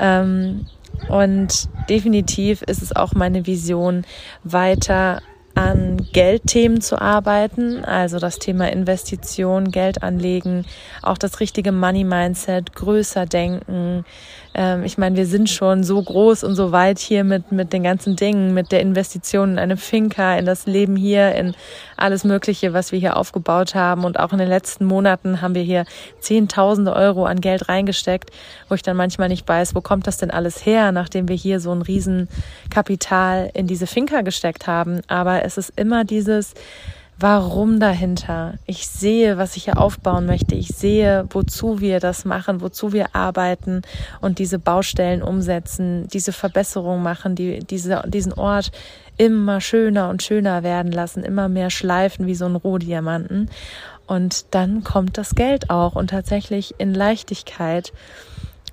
Ähm, 0.00 0.66
und 1.08 1.68
definitiv 1.88 2.62
ist 2.62 2.82
es 2.82 2.94
auch 2.94 3.12
meine 3.12 3.46
Vision, 3.46 4.04
weiter 4.42 5.20
an 5.54 6.06
Geldthemen 6.12 6.80
zu 6.80 7.00
arbeiten, 7.00 7.84
also 7.84 8.18
das 8.18 8.38
Thema 8.38 8.70
Investition, 8.72 9.70
Geld 9.70 10.02
anlegen, 10.02 10.64
auch 11.02 11.18
das 11.18 11.40
richtige 11.40 11.72
Money 11.72 12.04
Mindset, 12.04 12.74
größer 12.74 13.26
denken, 13.26 14.04
ähm, 14.54 14.84
ich 14.84 14.98
meine, 14.98 15.16
wir 15.16 15.26
sind 15.26 15.50
schon 15.50 15.82
so 15.82 16.00
groß 16.00 16.44
und 16.44 16.54
so 16.54 16.70
weit 16.70 17.00
hier 17.00 17.24
mit, 17.24 17.50
mit 17.50 17.72
den 17.72 17.82
ganzen 17.82 18.14
Dingen, 18.14 18.54
mit 18.54 18.70
der 18.70 18.80
Investition 18.80 19.52
in 19.52 19.58
eine 19.58 19.76
Finca, 19.76 20.36
in 20.36 20.46
das 20.46 20.66
Leben 20.66 20.94
hier, 20.94 21.34
in 21.34 21.54
alles 21.96 22.22
Mögliche, 22.22 22.72
was 22.72 22.92
wir 22.92 23.00
hier 23.00 23.16
aufgebaut 23.16 23.74
haben. 23.74 24.04
Und 24.04 24.20
auch 24.20 24.32
in 24.32 24.38
den 24.38 24.48
letzten 24.48 24.84
Monaten 24.84 25.42
haben 25.42 25.54
wir 25.54 25.62
hier 25.62 25.84
Zehntausende 26.20 26.92
Euro 26.94 27.26
an 27.26 27.40
Geld 27.40 27.68
reingesteckt, 27.68 28.30
wo 28.68 28.76
ich 28.76 28.82
dann 28.82 28.96
manchmal 28.96 29.28
nicht 29.28 29.46
weiß, 29.46 29.74
wo 29.74 29.80
kommt 29.80 30.06
das 30.06 30.18
denn 30.18 30.30
alles 30.30 30.64
her, 30.64 30.92
nachdem 30.92 31.28
wir 31.28 31.36
hier 31.36 31.58
so 31.58 31.72
ein 31.72 31.82
Riesenkapital 31.82 33.50
in 33.54 33.66
diese 33.66 33.88
Finca 33.88 34.20
gesteckt 34.20 34.68
haben. 34.68 35.00
Aber 35.08 35.44
es 35.44 35.58
ist 35.58 35.72
immer 35.76 36.04
dieses, 36.04 36.54
Warum 37.18 37.78
dahinter? 37.78 38.54
Ich 38.66 38.88
sehe, 38.88 39.38
was 39.38 39.56
ich 39.56 39.64
hier 39.64 39.78
aufbauen 39.78 40.26
möchte. 40.26 40.56
Ich 40.56 40.68
sehe, 40.68 41.26
wozu 41.30 41.80
wir 41.80 42.00
das 42.00 42.24
machen, 42.24 42.60
wozu 42.60 42.92
wir 42.92 43.14
arbeiten 43.14 43.82
und 44.20 44.40
diese 44.40 44.58
Baustellen 44.58 45.22
umsetzen, 45.22 46.08
diese 46.08 46.32
Verbesserung 46.32 47.02
machen, 47.02 47.36
die, 47.36 47.60
diese, 47.60 48.02
diesen 48.06 48.32
Ort 48.32 48.72
immer 49.16 49.60
schöner 49.60 50.08
und 50.08 50.24
schöner 50.24 50.64
werden 50.64 50.90
lassen, 50.90 51.22
immer 51.22 51.48
mehr 51.48 51.70
schleifen 51.70 52.26
wie 52.26 52.34
so 52.34 52.46
ein 52.46 52.56
Rohdiamanten. 52.56 53.48
Und 54.06 54.46
dann 54.50 54.82
kommt 54.82 55.16
das 55.16 55.36
Geld 55.36 55.70
auch 55.70 55.94
und 55.94 56.10
tatsächlich 56.10 56.74
in 56.78 56.94
Leichtigkeit. 56.94 57.92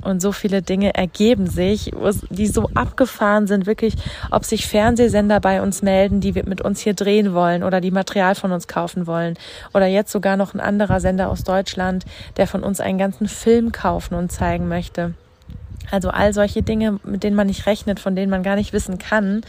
Und 0.01 0.21
so 0.21 0.31
viele 0.31 0.61
Dinge 0.61 0.93
ergeben 0.93 1.47
sich, 1.47 1.91
die 2.29 2.47
so 2.47 2.69
abgefahren 2.73 3.47
sind, 3.47 3.65
wirklich, 3.65 3.95
ob 4.31 4.45
sich 4.45 4.67
Fernsehsender 4.67 5.39
bei 5.39 5.61
uns 5.61 5.81
melden, 5.81 6.21
die 6.21 6.33
mit 6.33 6.61
uns 6.61 6.79
hier 6.79 6.93
drehen 6.93 7.33
wollen 7.33 7.63
oder 7.63 7.81
die 7.81 7.91
Material 7.91 8.35
von 8.35 8.51
uns 8.51 8.67
kaufen 8.67 9.07
wollen. 9.07 9.35
Oder 9.73 9.87
jetzt 9.87 10.11
sogar 10.11 10.37
noch 10.37 10.53
ein 10.53 10.59
anderer 10.59 10.99
Sender 10.99 11.29
aus 11.29 11.43
Deutschland, 11.43 12.05
der 12.37 12.47
von 12.47 12.63
uns 12.63 12.79
einen 12.79 12.97
ganzen 12.97 13.27
Film 13.27 13.71
kaufen 13.71 14.15
und 14.15 14.31
zeigen 14.31 14.67
möchte. 14.67 15.13
Also 15.91 16.09
all 16.09 16.33
solche 16.33 16.63
Dinge, 16.63 16.99
mit 17.03 17.23
denen 17.23 17.35
man 17.35 17.47
nicht 17.47 17.65
rechnet, 17.65 17.99
von 17.99 18.15
denen 18.15 18.31
man 18.31 18.43
gar 18.43 18.55
nicht 18.55 18.73
wissen 18.73 18.97
kann, 18.97 19.41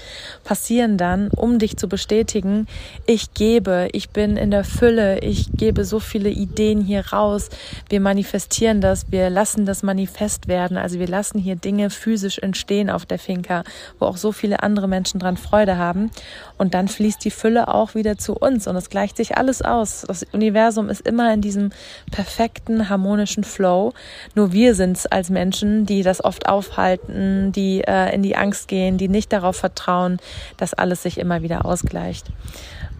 passieren 0.45 0.99
dann, 0.99 1.29
um 1.29 1.59
dich 1.59 1.77
zu 1.77 1.89
bestätigen, 1.89 2.67
ich 3.07 3.33
gebe, 3.35 3.89
ich 3.93 4.11
bin 4.11 4.37
in 4.37 4.51
der 4.51 4.65
Fülle, 4.65 5.21
ich 5.21 5.51
gebe 5.53 5.85
so 5.85 6.01
viele 6.01 6.31
Ideen 6.31 6.81
hier 6.81 7.13
raus, 7.13 7.49
wir 7.89 8.01
manifestieren 8.01 8.81
das, 8.81 9.11
wir 9.13 9.31
lassen 9.31 9.67
das 9.67 9.83
Manifest 9.83 10.49
werden, 10.49 10.77
also 10.77 10.99
wir 10.99 11.09
lassen 11.09 11.39
hier 11.39 11.57
Dinge 11.57 11.91
physisch 11.91 12.39
entstehen 12.39 12.91
auf 12.91 13.07
der 13.07 13.19
Finca, 13.19 13.63
wo 13.99 14.07
auch 14.07 14.17
so 14.17 14.33
viele 14.33 14.63
andere 14.63 14.89
Menschen 14.89 15.21
dran 15.21 15.37
Freude 15.37 15.79
haben. 15.79 16.11
Und 16.59 16.75
dann 16.75 16.89
fließt 16.89 17.25
die 17.25 17.31
Fülle 17.31 17.69
auch 17.69 17.95
wieder 17.95 18.19
zu 18.19 18.35
uns 18.35 18.67
und 18.67 18.77
es 18.77 18.91
gleicht 18.91 19.17
sich 19.17 19.37
alles 19.37 19.63
aus. 19.63 20.05
Das 20.07 20.25
Universum 20.33 20.89
ist 20.89 21.07
immer 21.07 21.33
in 21.33 21.41
diesem 21.41 21.71
perfekten, 22.11 22.89
harmonischen 22.89 23.45
Flow, 23.45 23.93
nur 24.35 24.53
wir 24.53 24.75
sind 24.75 24.97
es 24.97 25.07
als 25.07 25.31
Menschen, 25.31 25.87
die 25.87 26.03
das 26.03 26.25
oft 26.25 26.32
aufhalten, 26.41 27.53
die 27.53 27.83
äh, 27.83 28.15
in 28.15 28.23
die 28.23 28.37
Angst 28.37 28.69
gehen, 28.69 28.99
die 28.99 29.09
nicht 29.09 29.33
darauf 29.33 29.57
vertrauen, 29.57 30.19
dass 30.57 30.75
alles 30.75 31.03
sich 31.03 31.19
immer 31.19 31.43
wieder 31.43 31.65
ausgleicht. 31.65 32.27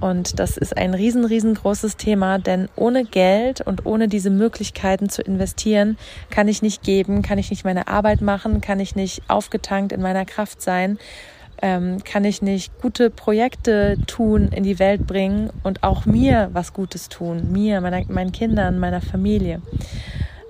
Und 0.03 0.41
das 0.41 0.57
ist 0.57 0.77
ein 0.77 0.95
riesen, 0.95 1.25
riesengroßes 1.25 1.97
Thema, 1.97 2.39
denn 2.39 2.69
ohne 2.75 3.05
Geld 3.05 3.61
und 3.61 3.87
ohne 3.87 4.09
diese 4.09 4.31
Möglichkeiten 4.31 5.09
zu 5.09 5.23
investieren, 5.23 5.97
kann 6.29 6.49
ich 6.49 6.61
nicht 6.61 6.83
geben, 6.83 7.23
kann 7.23 7.39
ich 7.39 7.51
nicht 7.51 7.65
meine 7.65 7.87
Arbeit 7.87 8.21
machen, 8.21 8.61
kann 8.61 8.81
ich 8.81 8.97
nicht 8.97 9.23
aufgetankt 9.29 9.93
in 9.93 10.03
meiner 10.03 10.25
Kraft 10.25 10.61
sein, 10.61 10.99
ähm, 11.63 12.03
kann 12.03 12.25
ich 12.25 12.43
nicht 12.43 12.73
gute 12.83 13.11
Projekte 13.11 13.97
tun, 14.09 14.49
in 14.49 14.65
die 14.65 14.81
Welt 14.81 15.07
bringen 15.07 15.51
und 15.63 15.85
auch 15.85 16.05
mir 16.05 16.51
was 16.53 16.73
Gutes 16.73 17.09
tun, 17.09 17.53
mir, 17.53 17.81
meiner, 17.81 18.03
meinen 18.09 18.33
Kindern, 18.33 18.81
meiner 18.81 19.01
Familie. 19.01 19.63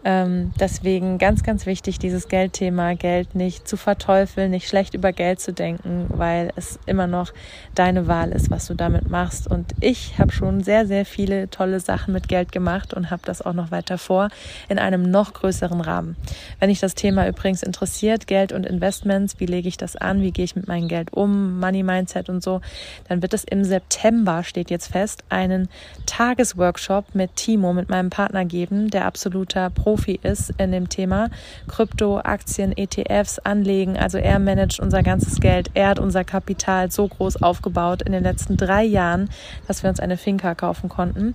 Ähm, 0.04 0.52
deswegen 0.58 1.18
ganz, 1.18 1.42
ganz 1.44 1.64
wichtig, 1.64 1.98
dieses 1.98 2.28
Geldthema, 2.28 2.94
Geld 2.94 3.34
nicht 3.34 3.68
zu 3.68 3.76
verteufeln, 3.76 4.50
nicht 4.50 4.68
schlecht 4.68 4.94
über 4.94 5.12
Geld 5.12 5.40
zu 5.40 5.52
denken, 5.52 6.06
weil 6.08 6.50
es 6.56 6.78
immer 6.86 7.06
noch 7.06 7.32
deine 7.74 8.08
Wahl 8.08 8.32
ist, 8.32 8.50
was 8.50 8.66
du 8.66 8.74
damit 8.74 9.08
machst. 9.08 9.46
Und 9.46 9.72
ich 9.80 10.18
habe 10.18 10.32
schon 10.32 10.62
sehr, 10.62 10.86
sehr 10.86 11.04
viele 11.04 11.50
tolle 11.50 11.78
Sachen 11.78 12.12
mit 12.12 12.28
Geld 12.28 12.50
gemacht 12.50 12.94
und 12.94 13.10
habe 13.10 13.22
das 13.24 13.42
auch 13.42 13.52
noch 13.52 13.70
weiter 13.70 13.96
vor 13.96 14.28
in 14.68 14.78
einem 14.78 15.08
noch 15.10 15.34
größeren 15.34 15.80
Rahmen. 15.80 16.16
Wenn 16.58 16.68
dich 16.68 16.80
das 16.80 16.94
Thema 16.94 17.28
übrigens 17.28 17.62
interessiert, 17.62 18.26
Geld 18.26 18.52
und 18.52 18.66
Investments, 18.66 19.38
wie 19.38 19.46
lege 19.46 19.68
ich 19.68 19.76
das 19.76 19.94
an, 19.94 20.20
wie 20.20 20.32
gehe 20.32 20.44
ich 20.44 20.56
mit 20.56 20.66
meinem 20.66 20.88
Geld 20.88 21.12
um, 21.12 21.60
Money 21.60 21.84
Mindset 21.84 22.28
und 22.28 22.42
so, 22.42 22.60
dann 23.08 23.22
wird 23.22 23.34
es 23.34 23.44
im 23.44 23.62
September, 23.62 24.42
steht 24.42 24.70
jetzt 24.70 24.90
fest, 24.90 25.22
einen 25.28 25.68
Tagesworkshop 26.06 27.14
mit 27.14 27.36
Timo, 27.36 27.72
mit 27.72 27.88
meinem 27.88 28.10
Partner 28.10 28.44
geben, 28.44 28.90
der 28.90 29.06
absoluter 29.06 29.70
Pro 29.70 29.91
Profi 29.92 30.18
ist 30.22 30.54
in 30.56 30.72
dem 30.72 30.88
Thema 30.88 31.28
Krypto, 31.68 32.18
Aktien, 32.18 32.74
ETFs, 32.74 33.38
Anlegen. 33.40 33.98
Also 33.98 34.16
er 34.16 34.38
managt 34.38 34.80
unser 34.80 35.02
ganzes 35.02 35.38
Geld. 35.38 35.70
Er 35.74 35.88
hat 35.88 35.98
unser 35.98 36.24
Kapital 36.24 36.90
so 36.90 37.06
groß 37.06 37.42
aufgebaut 37.42 38.00
in 38.00 38.12
den 38.12 38.22
letzten 38.22 38.56
drei 38.56 38.84
Jahren, 38.84 39.28
dass 39.68 39.82
wir 39.82 39.90
uns 39.90 40.00
eine 40.00 40.16
Finca 40.16 40.54
kaufen 40.54 40.88
konnten. 40.88 41.34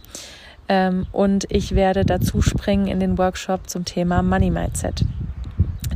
Ähm, 0.70 1.06
und 1.12 1.46
ich 1.50 1.76
werde 1.76 2.04
dazu 2.04 2.42
springen 2.42 2.88
in 2.88 3.00
den 3.00 3.20
Workshop 3.20 3.70
zum 3.70 3.86
Thema 3.86 4.24
Money 4.24 4.50
Mindset. 4.50 5.06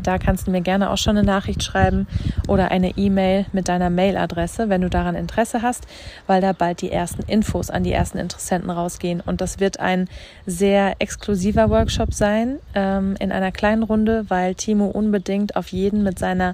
Da 0.04 0.18
kannst 0.18 0.48
du 0.48 0.52
mir 0.52 0.62
gerne 0.62 0.90
auch 0.90 0.98
schon 0.98 1.18
eine 1.18 1.26
Nachricht 1.26 1.64
schreiben 1.64 2.08
oder 2.48 2.72
eine 2.72 2.98
E-Mail 2.98 3.46
mit 3.54 3.68
deiner 3.68 3.90
Mailadresse, 3.90 4.70
wenn 4.70 4.82
du 4.82 4.90
daran 4.90 5.16
Interesse 5.16 5.62
hast, 5.62 5.88
weil 6.28 6.42
da 6.42 6.54
bald 6.54 6.82
die 6.82 6.92
ersten 6.92 7.24
Infos 7.24 7.70
an 7.70 7.84
die 7.84 7.92
ersten 7.92 8.18
Interessenten 8.18 8.70
rausgehen. 8.70 9.22
Und 9.22 9.42
das 9.42 9.60
wird 9.60 9.80
ein 9.80 10.08
sehr 10.46 10.96
exklusiver 11.00 11.70
Workshop 11.70 12.14
sein, 12.14 12.60
ähm, 12.76 13.16
in 13.20 13.32
einer 13.32 13.52
kleinen 13.52 13.84
Runde, 13.84 14.26
weil 14.30 14.56
Timo 14.56 14.88
unbedingt 14.88 15.56
auf 15.56 15.70
jeden 15.70 16.04
mit 16.04 16.20
seiner 16.20 16.54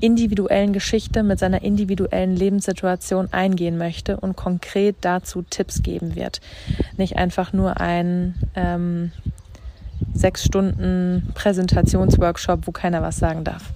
individuellen 0.00 0.72
Geschichte, 0.72 1.22
mit 1.22 1.38
seiner 1.38 1.62
individuellen 1.62 2.34
Lebenssituation 2.34 3.32
eingehen 3.32 3.78
möchte 3.78 4.16
und 4.18 4.36
konkret 4.36 4.96
dazu 5.00 5.42
Tipps 5.42 5.82
geben 5.82 6.14
wird. 6.16 6.40
Nicht 6.96 7.16
einfach 7.16 7.52
nur 7.52 7.80
ein 7.80 8.34
ähm, 8.54 9.12
sechs 10.14 10.44
Stunden 10.44 11.30
Präsentationsworkshop, 11.34 12.66
wo 12.66 12.72
keiner 12.72 13.02
was 13.02 13.18
sagen 13.18 13.44
darf. 13.44 13.72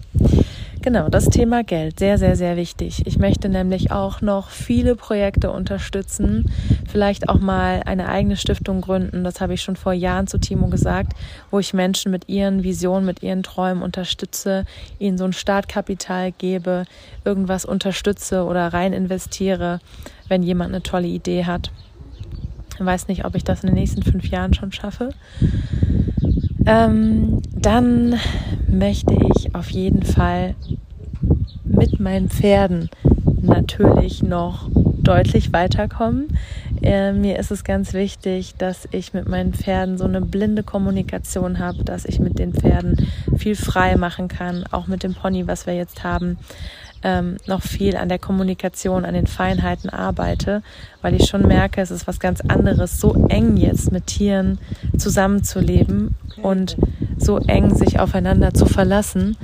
Genau, 0.83 1.09
das 1.09 1.27
Thema 1.27 1.63
Geld, 1.63 2.01
sehr, 2.01 2.19
sehr, 2.19 2.35
sehr 2.35 2.57
wichtig. 2.57 3.07
Ich 3.07 3.17
möchte 3.17 3.49
nämlich 3.49 3.93
auch 3.93 4.21
noch 4.21 4.51
viele 4.51 4.97
Projekte 4.97 5.53
unterstützen, 5.53 6.51
vielleicht 6.91 7.29
auch 7.29 7.39
mal 7.39 7.85
eine 7.87 8.09
eigene 8.09 8.37
Stiftung 8.37 8.81
gründen. 8.81 9.23
Das 9.23 9.41
habe 9.41 9.55
ich 9.55 9.63
schon 9.63 9.77
vor 9.77 9.93
Jahren 9.93 10.27
zu 10.27 10.39
Timo 10.39 10.67
gesagt, 10.67 11.13
wo 11.53 11.61
ich 11.61 11.73
Menschen 11.73 12.11
mit 12.11 12.29
ihren 12.29 12.65
Visionen, 12.65 13.07
mit 13.07 13.23
ihren 13.23 13.45
Träumen 13.45 13.81
unterstütze, 13.81 14.65
ihnen 14.99 15.19
so 15.19 15.25
ein 15.25 15.33
Startkapital 15.33 16.33
gebe, 16.33 16.85
irgendwas 17.25 17.65
unterstütze 17.65 18.43
oder 18.45 18.73
rein 18.73 18.93
investiere, 18.93 19.79
wenn 20.27 20.43
jemand 20.43 20.71
eine 20.71 20.83
tolle 20.83 21.07
Idee 21.07 21.45
hat. 21.45 21.71
Ich 22.75 22.85
weiß 22.85 23.07
nicht, 23.07 23.25
ob 23.25 23.37
ich 23.37 23.45
das 23.45 23.63
in 23.63 23.69
den 23.69 23.77
nächsten 23.77 24.03
fünf 24.03 24.27
Jahren 24.27 24.53
schon 24.53 24.73
schaffe. 24.73 25.11
Ähm, 26.67 27.43
dann 27.55 28.15
möchte 28.69 29.15
ich 29.15 29.55
auf 29.55 29.71
jeden 29.71 30.03
Fall 30.03 30.55
mit 31.65 32.01
meinen 32.01 32.29
Pferden 32.29 32.91
natürlich 33.41 34.23
noch 34.23 34.69
deutlich 35.03 35.53
weiterkommen. 35.53 36.39
Äh, 36.83 37.13
mir 37.13 37.39
ist 37.39 37.51
es 37.51 37.65
ganz 37.65 37.93
wichtig, 37.93 38.55
dass 38.57 38.89
ich 38.93 39.13
mit 39.13 39.29
meinen 39.29 39.53
Pferden 39.53 39.99
so 39.99 40.05
eine 40.05 40.21
blinde 40.21 40.63
Kommunikation 40.63 41.59
habe, 41.59 41.85
dass 41.85 42.05
ich 42.05 42.21
mit 42.21 42.39
den 42.39 42.53
Pferden 42.53 43.09
viel 43.37 43.57
frei 43.57 43.97
machen 43.97 44.29
kann, 44.29 44.65
auch 44.71 44.87
mit 44.87 45.03
dem 45.03 45.15
Pony, 45.15 45.47
was 45.47 45.67
wir 45.67 45.75
jetzt 45.75 46.05
haben. 46.05 46.39
Ähm, 47.05 47.37
noch 47.47 47.63
viel 47.63 47.97
an 47.97 48.09
der 48.09 48.21
Kommunikation, 48.21 49.05
an 49.05 49.15
den 49.15 49.27
Feinheiten 49.27 49.91
arbeite, 49.91 50.63
weil 51.01 51.15
ich 51.15 51.29
schon 51.29 51.43
merke, 51.43 51.81
es 51.81 51.91
ist 51.91 52.07
was 52.07 52.21
ganz 52.21 52.41
anderes, 52.43 53.01
so 53.01 53.27
eng 53.29 53.57
jetzt 53.57 53.91
mit 53.91 54.07
Tieren 54.07 54.59
zusammenzuleben 54.97 56.15
und 56.43 56.77
so 57.19 57.39
eng 57.39 57.75
sich 57.75 57.99
aufeinander 57.99 58.55
zu 58.55 58.67
verlassen. 58.67 59.37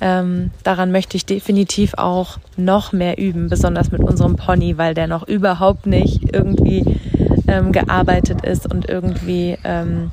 Ähm, 0.00 0.50
daran 0.62 0.92
möchte 0.92 1.16
ich 1.16 1.26
definitiv 1.26 1.94
auch 1.94 2.38
noch 2.56 2.92
mehr 2.92 3.18
üben, 3.18 3.48
besonders 3.48 3.92
mit 3.92 4.02
unserem 4.02 4.36
Pony, 4.36 4.78
weil 4.78 4.94
der 4.94 5.06
noch 5.06 5.28
überhaupt 5.28 5.86
nicht 5.86 6.34
irgendwie 6.34 6.98
ähm, 7.46 7.72
gearbeitet 7.72 8.44
ist 8.44 8.72
und 8.72 8.88
irgendwie 8.88 9.58
ähm, 9.62 10.12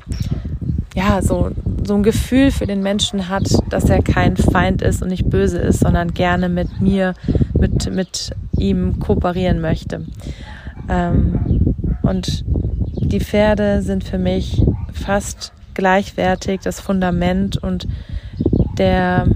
ja 0.94 1.22
so 1.22 1.50
so 1.88 1.94
ein 1.94 2.04
Gefühl 2.04 2.52
für 2.52 2.66
den 2.66 2.82
Menschen 2.82 3.28
hat, 3.28 3.48
dass 3.70 3.90
er 3.90 4.02
kein 4.02 4.36
Feind 4.36 4.82
ist 4.82 5.02
und 5.02 5.08
nicht 5.08 5.28
böse 5.28 5.58
ist, 5.58 5.80
sondern 5.80 6.14
gerne 6.14 6.48
mit 6.48 6.80
mir, 6.80 7.14
mit 7.58 7.90
mit 7.92 8.30
ihm 8.56 9.00
kooperieren 9.00 9.60
möchte. 9.60 10.06
Ähm, 10.88 11.74
und 12.02 12.44
die 13.00 13.20
Pferde 13.20 13.82
sind 13.82 14.04
für 14.04 14.18
mich 14.18 14.62
fast 14.92 15.52
gleichwertig 15.74 16.60
das 16.62 16.80
Fundament 16.80 17.56
und 17.56 17.88
der 18.76 19.26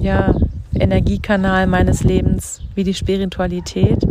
ja, 0.00 0.34
Energiekanal 0.74 1.66
meines 1.66 2.04
Lebens 2.04 2.60
wie 2.74 2.84
die 2.84 2.94
Spiritualität. 2.94 4.06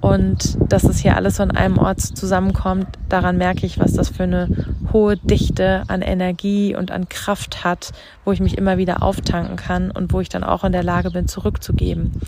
Und 0.00 0.56
dass 0.72 0.84
es 0.84 0.98
hier 0.98 1.16
alles 1.16 1.40
an 1.40 1.50
einem 1.50 1.76
Ort 1.78 2.00
zusammenkommt, 2.00 2.86
daran 3.08 3.36
merke 3.36 3.66
ich, 3.66 3.78
was 3.78 3.92
das 3.92 4.08
für 4.08 4.22
eine 4.22 4.48
hohe 4.92 5.16
Dichte 5.16 5.82
an 5.88 6.02
Energie 6.02 6.74
und 6.74 6.90
an 6.90 7.08
Kraft 7.08 7.64
hat, 7.64 7.92
wo 8.24 8.32
ich 8.32 8.40
mich 8.40 8.56
immer 8.56 8.78
wieder 8.78 9.02
auftanken 9.02 9.56
kann 9.56 9.90
und 9.90 10.12
wo 10.12 10.20
ich 10.20 10.28
dann 10.28 10.44
auch 10.44 10.64
in 10.64 10.72
der 10.72 10.82
Lage 10.82 11.10
bin, 11.10 11.28
zurückzugeben. 11.28 12.20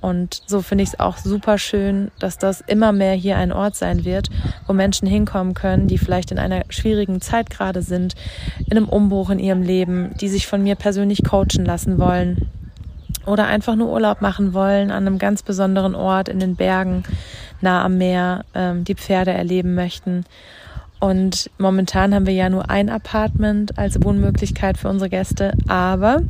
Und 0.00 0.42
so 0.46 0.62
finde 0.62 0.84
ich 0.84 0.90
es 0.90 1.00
auch 1.00 1.16
super 1.16 1.58
schön, 1.58 2.10
dass 2.20 2.38
das 2.38 2.60
immer 2.60 2.92
mehr 2.92 3.14
hier 3.14 3.36
ein 3.36 3.52
Ort 3.52 3.74
sein 3.74 4.04
wird, 4.04 4.28
wo 4.66 4.72
Menschen 4.72 5.08
hinkommen 5.08 5.54
können, 5.54 5.88
die 5.88 5.98
vielleicht 5.98 6.30
in 6.30 6.38
einer 6.38 6.62
schwierigen 6.68 7.20
Zeit 7.20 7.50
gerade 7.50 7.82
sind, 7.82 8.14
in 8.64 8.76
einem 8.76 8.88
Umbruch 8.88 9.30
in 9.30 9.40
ihrem 9.40 9.62
Leben, 9.62 10.14
die 10.20 10.28
sich 10.28 10.46
von 10.46 10.62
mir 10.62 10.76
persönlich 10.76 11.24
coachen 11.24 11.64
lassen 11.64 11.98
wollen 11.98 12.48
oder 13.26 13.46
einfach 13.46 13.74
nur 13.74 13.90
Urlaub 13.90 14.22
machen 14.22 14.54
wollen 14.54 14.90
an 14.90 15.06
einem 15.06 15.18
ganz 15.18 15.42
besonderen 15.42 15.94
Ort 15.94 16.28
in 16.28 16.40
den 16.40 16.56
Bergen, 16.56 17.02
nah 17.60 17.84
am 17.84 17.98
Meer, 17.98 18.44
ähm, 18.54 18.84
die 18.84 18.94
Pferde 18.94 19.32
erleben 19.32 19.74
möchten. 19.74 20.24
Und 21.00 21.50
momentan 21.58 22.14
haben 22.14 22.26
wir 22.26 22.34
ja 22.34 22.48
nur 22.48 22.70
ein 22.70 22.88
Apartment 22.88 23.78
als 23.78 24.02
Wohnmöglichkeit 24.02 24.78
für 24.78 24.88
unsere 24.88 25.10
Gäste, 25.10 25.52
aber 25.68 26.22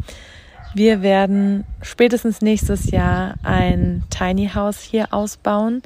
wir 0.74 1.02
werden 1.02 1.64
spätestens 1.80 2.42
nächstes 2.42 2.90
Jahr 2.90 3.34
ein 3.42 4.04
Tiny 4.10 4.50
House 4.54 4.80
hier 4.80 5.14
ausbauen, 5.14 5.82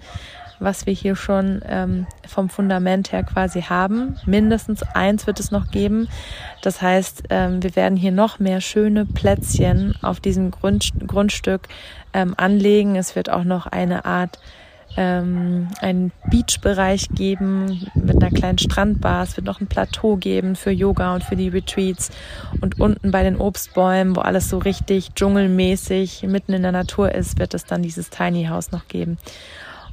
was 0.59 0.87
wir 0.87 0.93
hier 0.93 1.17
schon 1.17 1.63
ähm, 1.69 2.07
vom 2.27 2.49
Fundament 2.49 3.13
her 3.13 3.23
quasi 3.23 3.63
haben. 3.63 4.17
Mindestens 4.27 4.83
eins 4.83 5.27
wird 5.27 5.41
es 5.41 5.51
noch 5.51 5.71
geben. 5.71 6.09
Das 6.63 6.83
heißt, 6.83 7.25
ähm, 7.31 7.63
wir 7.63 7.77
werden 7.77 7.97
hier 7.97 8.13
noch 8.13 8.39
mehr 8.39 8.61
schöne 8.61 9.07
Plätzchen 9.07 9.95
auf 10.03 10.21
diesem 10.21 10.51
Grund, 10.51 10.93
Grundstück 11.07 11.69
ähm, 12.13 12.35
anlegen. 12.37 12.97
Es 12.97 13.17
wird 13.17 13.31
auch 13.31 13.45
noch 13.45 13.67
eine 13.67 14.05
Art 14.05 14.39
ähm, 14.97 15.69
einen 15.81 16.13
Beach-Bereich 16.31 17.09
geben 17.15 17.87
mit 17.95 18.23
einer 18.23 18.31
kleinen 18.31 18.59
Strandbar. 18.59 19.23
Es 19.23 19.37
wird 19.37 19.47
noch 19.47 19.61
ein 19.61 19.67
Plateau 19.67 20.17
geben 20.17 20.57
für 20.57 20.71
Yoga 20.71 21.15
und 21.15 21.25
für 21.25 21.37
die 21.37 21.49
Retreats. 21.49 22.11
Und 22.61 22.81
unten 22.81 23.11
bei 23.11 23.23
den 23.23 23.37
Obstbäumen, 23.37 24.17
wo 24.17 24.21
alles 24.21 24.49
so 24.49 24.59
richtig 24.59 25.15
dschungelmäßig 25.15 26.25
mitten 26.25 26.53
in 26.53 26.63
der 26.63 26.73
Natur 26.73 27.13
ist, 27.13 27.39
wird 27.39 27.55
es 27.55 27.65
dann 27.65 27.83
dieses 27.83 28.11
Tiny 28.11 28.47
House 28.47 28.73
noch 28.73 28.89
geben. 28.89 29.19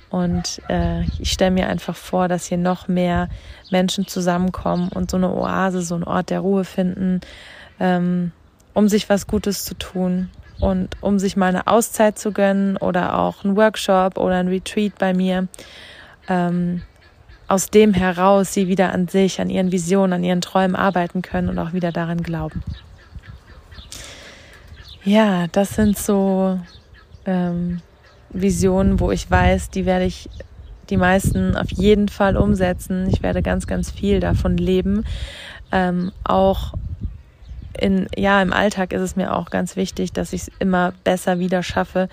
Und 0.09 0.61
äh, 0.69 1.03
ich 1.19 1.31
stelle 1.31 1.51
mir 1.51 1.67
einfach 1.67 1.95
vor, 1.95 2.27
dass 2.27 2.47
hier 2.47 2.57
noch 2.57 2.87
mehr 2.87 3.29
Menschen 3.69 4.07
zusammenkommen 4.07 4.89
und 4.89 5.11
so 5.11 5.17
eine 5.17 5.31
Oase, 5.31 5.81
so 5.81 5.95
ein 5.95 6.03
Ort 6.03 6.31
der 6.31 6.39
Ruhe 6.39 6.63
finden, 6.63 7.21
ähm, 7.79 8.31
um 8.73 8.89
sich 8.89 9.07
was 9.07 9.27
Gutes 9.27 9.65
zu 9.65 9.75
tun 9.75 10.29
und 10.59 10.89
um 11.01 11.19
sich 11.19 11.37
mal 11.37 11.47
eine 11.47 11.67
Auszeit 11.67 12.19
zu 12.19 12.31
gönnen 12.31 12.77
oder 12.77 13.17
auch 13.17 13.43
ein 13.43 13.55
Workshop 13.55 14.17
oder 14.17 14.35
ein 14.35 14.47
Retreat 14.47 14.97
bei 14.97 15.13
mir, 15.13 15.47
ähm, 16.27 16.81
aus 17.47 17.69
dem 17.69 17.93
heraus 17.93 18.53
sie 18.53 18.67
wieder 18.67 18.93
an 18.93 19.07
sich, 19.07 19.41
an 19.41 19.49
ihren 19.49 19.71
Visionen, 19.71 20.13
an 20.13 20.23
ihren 20.23 20.41
Träumen 20.41 20.75
arbeiten 20.75 21.21
können 21.21 21.49
und 21.49 21.57
auch 21.57 21.73
wieder 21.73 21.91
daran 21.91 22.21
glauben. 22.21 22.63
Ja, 25.03 25.47
das 25.47 25.75
sind 25.75 25.97
so 25.97 26.59
ähm, 27.25 27.81
Visionen, 28.29 28.99
wo 28.99 29.11
ich 29.11 29.29
weiß, 29.29 29.71
die 29.71 29.85
werde 29.85 30.05
ich 30.05 30.29
die 30.89 30.97
meisten 30.97 31.55
auf 31.55 31.71
jeden 31.71 32.09
Fall 32.09 32.35
umsetzen. 32.35 33.07
Ich 33.09 33.23
werde 33.23 33.41
ganz, 33.41 33.67
ganz 33.67 33.91
viel 33.91 34.19
davon 34.19 34.57
leben. 34.57 35.05
Ähm, 35.71 36.11
auch 36.23 36.73
in, 37.81 38.07
ja, 38.15 38.41
im 38.41 38.53
Alltag 38.53 38.93
ist 38.93 39.01
es 39.01 39.15
mir 39.15 39.35
auch 39.35 39.49
ganz 39.49 39.75
wichtig, 39.75 40.13
dass 40.13 40.33
ich 40.33 40.43
es 40.43 40.51
immer 40.59 40.93
besser 41.03 41.39
wieder 41.39 41.63
schaffe, 41.63 42.09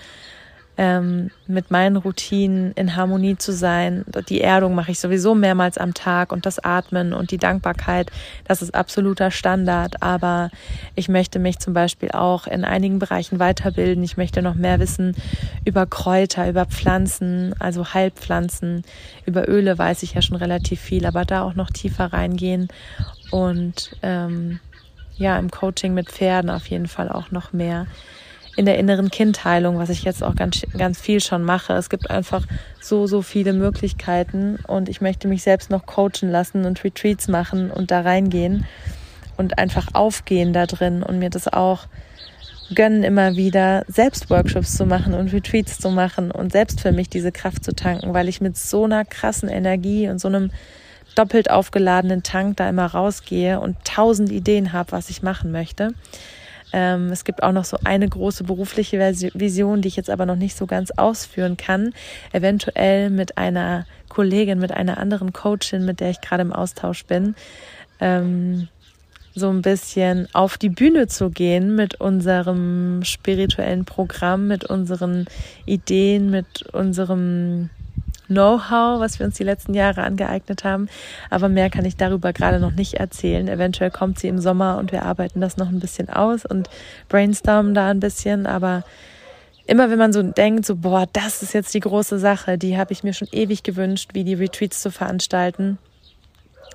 ähm, 0.78 1.30
mit 1.46 1.70
meinen 1.70 1.96
Routinen 1.96 2.72
in 2.72 2.96
Harmonie 2.96 3.36
zu 3.36 3.52
sein. 3.52 4.04
Die 4.28 4.40
Erdung 4.40 4.74
mache 4.74 4.90
ich 4.90 5.00
sowieso 5.00 5.34
mehrmals 5.34 5.78
am 5.78 5.94
Tag 5.94 6.32
und 6.32 6.44
das 6.44 6.58
Atmen 6.58 7.12
und 7.12 7.30
die 7.30 7.38
Dankbarkeit, 7.38 8.10
das 8.44 8.62
ist 8.62 8.74
absoluter 8.74 9.30
Standard. 9.30 10.02
Aber 10.02 10.50
ich 10.94 11.08
möchte 11.08 11.38
mich 11.38 11.58
zum 11.58 11.72
Beispiel 11.72 12.10
auch 12.10 12.46
in 12.46 12.64
einigen 12.64 12.98
Bereichen 12.98 13.38
weiterbilden. 13.38 14.04
Ich 14.04 14.16
möchte 14.16 14.42
noch 14.42 14.54
mehr 14.54 14.78
wissen 14.78 15.16
über 15.64 15.86
Kräuter, 15.86 16.48
über 16.48 16.66
Pflanzen, 16.66 17.54
also 17.58 17.94
Heilpflanzen. 17.94 18.82
Über 19.24 19.48
Öle 19.48 19.78
weiß 19.78 20.02
ich 20.02 20.14
ja 20.14 20.22
schon 20.22 20.36
relativ 20.36 20.80
viel, 20.80 21.06
aber 21.06 21.24
da 21.24 21.42
auch 21.42 21.54
noch 21.54 21.70
tiefer 21.70 22.12
reingehen 22.12 22.68
und 23.30 23.96
ähm, 24.02 24.60
ja, 25.16 25.38
im 25.38 25.50
Coaching 25.50 25.94
mit 25.94 26.10
Pferden 26.10 26.50
auf 26.50 26.66
jeden 26.68 26.88
Fall 26.88 27.10
auch 27.10 27.30
noch 27.30 27.52
mehr. 27.52 27.86
In 28.56 28.64
der 28.64 28.78
inneren 28.78 29.10
Kindheilung, 29.10 29.78
was 29.78 29.90
ich 29.90 30.02
jetzt 30.02 30.22
auch 30.22 30.34
ganz, 30.34 30.62
ganz 30.76 30.98
viel 30.98 31.20
schon 31.20 31.42
mache. 31.42 31.74
Es 31.74 31.90
gibt 31.90 32.10
einfach 32.10 32.46
so, 32.80 33.06
so 33.06 33.20
viele 33.20 33.52
Möglichkeiten 33.52 34.58
und 34.66 34.88
ich 34.88 35.02
möchte 35.02 35.28
mich 35.28 35.42
selbst 35.42 35.70
noch 35.70 35.84
coachen 35.84 36.30
lassen 36.30 36.64
und 36.64 36.82
Retreats 36.82 37.28
machen 37.28 37.70
und 37.70 37.90
da 37.90 38.00
reingehen 38.00 38.64
und 39.36 39.58
einfach 39.58 39.88
aufgehen 39.92 40.54
da 40.54 40.64
drin 40.64 41.02
und 41.02 41.18
mir 41.18 41.28
das 41.28 41.48
auch 41.48 41.86
gönnen, 42.74 43.04
immer 43.04 43.36
wieder 43.36 43.84
selbst 43.88 44.30
Workshops 44.30 44.76
zu 44.76 44.86
machen 44.86 45.14
und 45.14 45.32
Retreats 45.32 45.78
zu 45.78 45.90
machen 45.90 46.30
und 46.30 46.52
selbst 46.52 46.80
für 46.80 46.92
mich 46.92 47.08
diese 47.08 47.32
Kraft 47.32 47.64
zu 47.64 47.74
tanken, 47.74 48.14
weil 48.14 48.28
ich 48.28 48.40
mit 48.40 48.56
so 48.56 48.84
einer 48.84 49.04
krassen 49.04 49.48
Energie 49.48 50.08
und 50.08 50.18
so 50.18 50.28
einem 50.28 50.50
doppelt 51.16 51.50
aufgeladenen 51.50 52.22
Tank 52.22 52.58
da 52.58 52.68
immer 52.68 52.86
rausgehe 52.86 53.58
und 53.60 53.76
tausend 53.84 54.30
Ideen 54.30 54.72
habe, 54.72 54.92
was 54.92 55.10
ich 55.10 55.22
machen 55.22 55.50
möchte. 55.50 55.94
Ähm, 56.72 57.10
es 57.10 57.24
gibt 57.24 57.42
auch 57.42 57.52
noch 57.52 57.64
so 57.64 57.78
eine 57.84 58.08
große 58.08 58.44
berufliche 58.44 58.98
Vision, 58.98 59.82
die 59.82 59.88
ich 59.88 59.96
jetzt 59.96 60.10
aber 60.10 60.26
noch 60.26 60.36
nicht 60.36 60.56
so 60.56 60.66
ganz 60.66 60.90
ausführen 60.90 61.56
kann. 61.56 61.92
Eventuell 62.32 63.10
mit 63.10 63.38
einer 63.38 63.86
Kollegin, 64.08 64.58
mit 64.58 64.72
einer 64.72 64.98
anderen 64.98 65.32
Coachin, 65.32 65.84
mit 65.84 66.00
der 66.00 66.10
ich 66.10 66.20
gerade 66.20 66.42
im 66.42 66.52
Austausch 66.52 67.04
bin. 67.04 67.34
Ähm, 68.00 68.68
so 69.34 69.50
ein 69.50 69.62
bisschen 69.62 70.28
auf 70.32 70.56
die 70.56 70.70
Bühne 70.70 71.08
zu 71.08 71.30
gehen 71.30 71.74
mit 71.74 72.00
unserem 72.00 73.04
spirituellen 73.04 73.84
Programm, 73.84 74.48
mit 74.48 74.64
unseren 74.64 75.26
Ideen, 75.66 76.30
mit 76.30 76.62
unserem 76.72 77.68
Know-how, 78.28 79.00
was 79.00 79.18
wir 79.18 79.26
uns 79.26 79.36
die 79.36 79.44
letzten 79.44 79.74
Jahre 79.74 80.02
angeeignet 80.02 80.64
haben. 80.64 80.88
Aber 81.30 81.48
mehr 81.48 81.70
kann 81.70 81.84
ich 81.84 81.96
darüber 81.96 82.32
gerade 82.32 82.60
noch 82.60 82.72
nicht 82.72 82.94
erzählen. 82.94 83.48
Eventuell 83.48 83.90
kommt 83.90 84.18
sie 84.18 84.28
im 84.28 84.38
Sommer 84.38 84.78
und 84.78 84.92
wir 84.92 85.02
arbeiten 85.02 85.40
das 85.40 85.56
noch 85.56 85.68
ein 85.68 85.80
bisschen 85.80 86.08
aus 86.08 86.44
und 86.44 86.68
brainstormen 87.08 87.74
da 87.74 87.90
ein 87.90 88.00
bisschen. 88.00 88.46
Aber 88.46 88.84
immer 89.66 89.90
wenn 89.90 89.98
man 89.98 90.12
so 90.12 90.22
denkt, 90.22 90.66
so, 90.66 90.76
boah, 90.76 91.06
das 91.12 91.42
ist 91.42 91.52
jetzt 91.52 91.74
die 91.74 91.80
große 91.80 92.18
Sache, 92.18 92.58
die 92.58 92.78
habe 92.78 92.92
ich 92.92 93.02
mir 93.02 93.12
schon 93.12 93.28
ewig 93.32 93.62
gewünscht, 93.62 94.10
wie 94.14 94.24
die 94.24 94.34
Retreats 94.34 94.80
zu 94.80 94.90
veranstalten, 94.90 95.78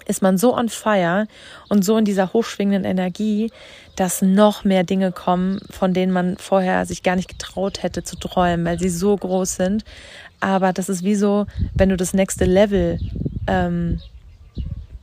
ist 0.07 0.21
man 0.21 0.37
so 0.37 0.55
on 0.55 0.69
fire 0.69 1.27
und 1.69 1.83
so 1.83 1.97
in 1.97 2.05
dieser 2.05 2.33
hochschwingenden 2.33 2.89
Energie, 2.89 3.51
dass 3.95 4.21
noch 4.21 4.63
mehr 4.63 4.83
Dinge 4.83 5.11
kommen, 5.11 5.59
von 5.69 5.93
denen 5.93 6.11
man 6.11 6.37
vorher 6.37 6.85
sich 6.85 7.03
gar 7.03 7.15
nicht 7.15 7.29
getraut 7.29 7.83
hätte 7.83 8.03
zu 8.03 8.15
träumen, 8.17 8.65
weil 8.65 8.79
sie 8.79 8.89
so 8.89 9.15
groß 9.15 9.55
sind. 9.55 9.83
Aber 10.39 10.73
das 10.73 10.89
ist 10.89 11.03
wie 11.03 11.15
so, 11.15 11.45
wenn 11.75 11.89
du 11.89 11.97
das 11.97 12.13
nächste 12.13 12.45
Level 12.45 12.99
ähm, 13.47 13.99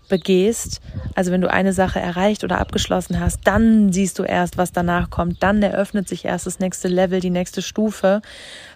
begehst, 0.09 0.81
also 1.15 1.31
wenn 1.33 1.41
du 1.41 1.51
eine 1.51 1.73
Sache 1.73 2.01
erreicht 2.01 2.45
oder 2.45 2.59
abgeschlossen 2.59 3.21
hast, 3.21 3.41
dann 3.45 3.93
siehst 3.93 4.19
du 4.19 4.25
erst, 4.25 4.59
was 4.59 4.73
danach 4.73 5.11
kommt, 5.11 5.43
dann 5.43 5.63
eröffnet 5.63 6.09
sich 6.09 6.25
erst 6.25 6.47
das 6.47 6.59
nächste 6.59 6.89
Level, 6.89 7.21
die 7.21 7.31
nächste 7.31 7.63
Stufe, 7.63 8.23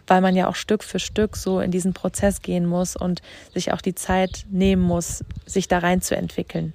weil 0.07 0.21
man 0.21 0.37
ja 0.37 0.49
auch 0.49 0.55
Stück 0.55 0.85
für 0.85 0.99
Stück 0.99 1.37
so 1.37 1.61
in 1.61 1.71
diesen 1.71 1.95
Prozess 1.95 2.43
gehen 2.43 2.67
muss 2.67 2.97
und 2.97 3.23
sich 3.53 3.73
auch 3.73 3.81
die 3.81 3.95
Zeit 3.95 4.47
nehmen 4.51 4.83
muss, 4.83 5.25
sich 5.47 5.69
da 5.69 5.79
rein 5.79 6.03
zu 6.03 6.17
entwickeln 6.17 6.73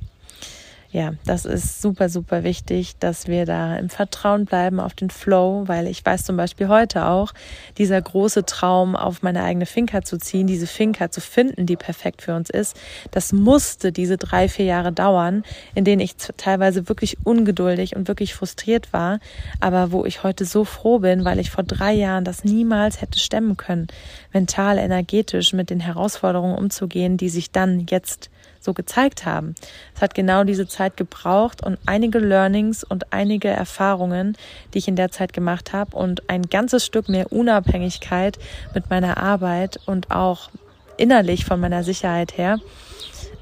ja, 0.91 1.13
das 1.25 1.45
ist 1.45 1.81
super, 1.81 2.07
super 2.07 2.43
wichtig, 2.43 2.97
dass 2.99 3.27
wir 3.27 3.45
da 3.45 3.75
im 3.75 3.89
Vertrauen 3.89 4.45
bleiben 4.45 4.79
auf 4.79 4.93
den 4.93 5.09
Flow, 5.09 5.63
weil 5.67 5.85
ich 5.87 6.05
weiß 6.05 6.23
zum 6.23 6.37
Beispiel 6.37 6.69
heute 6.69 7.07
auch, 7.07 7.33
dieser 7.77 8.01
große 8.01 8.45
Traum, 8.45 8.95
auf 8.95 9.21
meine 9.21 9.43
eigene 9.43 9.65
Finca 9.65 10.01
zu 10.03 10.17
ziehen, 10.17 10.47
diese 10.47 10.65
Finca 10.65 11.11
zu 11.11 11.19
finden, 11.19 11.65
die 11.65 11.75
perfekt 11.75 12.21
für 12.21 12.35
uns 12.35 12.49
ist, 12.49 12.77
das 13.11 13.33
musste 13.33 13.91
diese 13.91 14.17
drei, 14.17 14.47
vier 14.47 14.65
Jahre 14.65 14.93
dauern, 14.93 15.43
in 15.75 15.83
denen 15.83 15.99
ich 15.99 16.15
teilweise 16.37 16.87
wirklich 16.87 17.17
ungeduldig 17.25 17.95
und 17.97 18.07
wirklich 18.07 18.33
frustriert 18.33 18.93
war, 18.93 19.19
aber 19.59 19.91
wo 19.91 20.05
ich 20.05 20.23
heute 20.23 20.45
so 20.45 20.63
froh 20.63 20.99
bin, 20.99 21.25
weil 21.25 21.39
ich 21.39 21.51
vor 21.51 21.65
drei 21.65 21.93
Jahren 21.93 22.23
das 22.23 22.45
niemals 22.45 23.01
hätte 23.01 23.19
stemmen 23.19 23.57
können, 23.57 23.87
mental, 24.31 24.77
energetisch 24.77 25.51
mit 25.51 25.69
den 25.69 25.81
Herausforderungen 25.81 26.57
umzugehen, 26.57 27.17
die 27.17 27.29
sich 27.29 27.51
dann 27.51 27.85
jetzt 27.89 28.29
so 28.67 28.73
gezeigt 28.73 29.25
haben. 29.25 29.55
Es 29.95 30.01
hat 30.01 30.13
genau 30.13 30.43
diese 30.43 30.67
Zeit 30.67 30.97
gebraucht 30.97 31.63
und 31.63 31.79
einige 31.87 32.19
Learnings 32.19 32.83
und 32.83 33.11
einige 33.13 33.47
Erfahrungen, 33.47 34.37
die 34.73 34.77
ich 34.79 34.87
in 34.87 34.97
der 34.97 35.09
Zeit 35.09 35.33
gemacht 35.33 35.73
habe 35.73 35.95
und 35.97 36.29
ein 36.29 36.43
ganzes 36.43 36.85
Stück 36.85 37.09
mehr 37.09 37.31
Unabhängigkeit 37.31 38.37
mit 38.75 38.89
meiner 38.89 39.17
Arbeit 39.17 39.79
und 39.85 40.11
auch 40.11 40.49
innerlich 40.97 41.45
von 41.45 41.59
meiner 41.59 41.83
Sicherheit 41.83 42.37
her, 42.37 42.59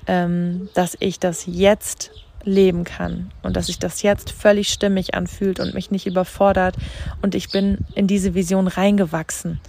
ähm, 0.08 0.70
dass 0.76 0.96
ich 1.00 1.20
das 1.20 1.46
jetzt 1.48 2.12
leben 2.44 2.84
kann 2.84 3.32
und 3.42 3.56
dass 3.56 3.66
sich 3.66 3.80
das 3.80 4.04
jetzt 4.04 4.30
völlig 4.30 4.70
stimmig 4.72 5.16
anfühlt 5.16 5.60
und 5.60 5.74
mich 5.74 5.90
nicht 5.90 6.06
überfordert 6.06 6.76
und 7.24 7.34
ich 7.34 7.50
bin 7.50 7.80
in 7.96 8.06
diese 8.06 8.36
Vision 8.36 8.68
reingewachsen 8.68 9.60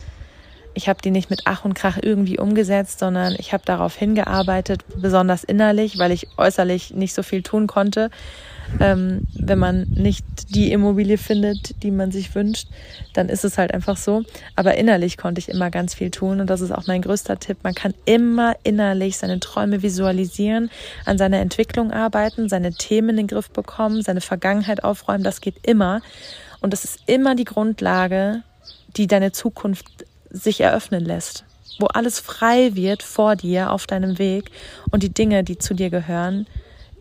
ich 0.76 0.90
habe 0.90 1.00
die 1.02 1.10
nicht 1.10 1.30
mit 1.30 1.42
Ach 1.46 1.64
und 1.64 1.72
Krach 1.72 1.98
irgendwie 2.00 2.38
umgesetzt, 2.38 2.98
sondern 2.98 3.34
ich 3.38 3.54
habe 3.54 3.64
darauf 3.64 3.96
hingearbeitet, 3.96 4.84
besonders 5.00 5.42
innerlich, 5.42 5.98
weil 5.98 6.12
ich 6.12 6.28
äußerlich 6.36 6.92
nicht 6.94 7.14
so 7.14 7.22
viel 7.22 7.42
tun 7.42 7.66
konnte. 7.66 8.10
Ähm, 8.78 9.26
wenn 9.34 9.58
man 9.58 9.86
nicht 9.88 10.24
die 10.54 10.72
Immobilie 10.72 11.16
findet, 11.16 11.82
die 11.82 11.90
man 11.90 12.12
sich 12.12 12.34
wünscht, 12.34 12.68
dann 13.14 13.30
ist 13.30 13.44
es 13.44 13.56
halt 13.56 13.72
einfach 13.72 13.96
so. 13.96 14.22
Aber 14.54 14.74
innerlich 14.74 15.16
konnte 15.16 15.38
ich 15.38 15.48
immer 15.48 15.70
ganz 15.70 15.94
viel 15.94 16.10
tun 16.10 16.40
und 16.40 16.50
das 16.50 16.60
ist 16.60 16.72
auch 16.72 16.86
mein 16.86 17.00
größter 17.00 17.38
Tipp. 17.38 17.58
Man 17.62 17.74
kann 17.74 17.94
immer 18.04 18.54
innerlich 18.62 19.16
seine 19.16 19.40
Träume 19.40 19.82
visualisieren, 19.82 20.70
an 21.06 21.16
seiner 21.16 21.38
Entwicklung 21.38 21.90
arbeiten, 21.90 22.50
seine 22.50 22.74
Themen 22.74 23.10
in 23.10 23.16
den 23.16 23.26
Griff 23.28 23.48
bekommen, 23.50 24.02
seine 24.02 24.20
Vergangenheit 24.20 24.84
aufräumen. 24.84 25.24
Das 25.24 25.40
geht 25.40 25.66
immer 25.66 26.02
und 26.60 26.74
das 26.74 26.84
ist 26.84 26.98
immer 27.06 27.34
die 27.34 27.44
Grundlage, 27.44 28.42
die 28.96 29.06
deine 29.06 29.32
Zukunft 29.32 30.04
sich 30.36 30.60
eröffnen 30.60 31.04
lässt, 31.04 31.44
wo 31.78 31.86
alles 31.86 32.20
frei 32.20 32.74
wird 32.74 33.02
vor 33.02 33.36
dir 33.36 33.72
auf 33.72 33.86
deinem 33.86 34.18
Weg 34.18 34.50
und 34.90 35.02
die 35.02 35.12
Dinge, 35.12 35.44
die 35.44 35.58
zu 35.58 35.74
dir 35.74 35.90
gehören, 35.90 36.46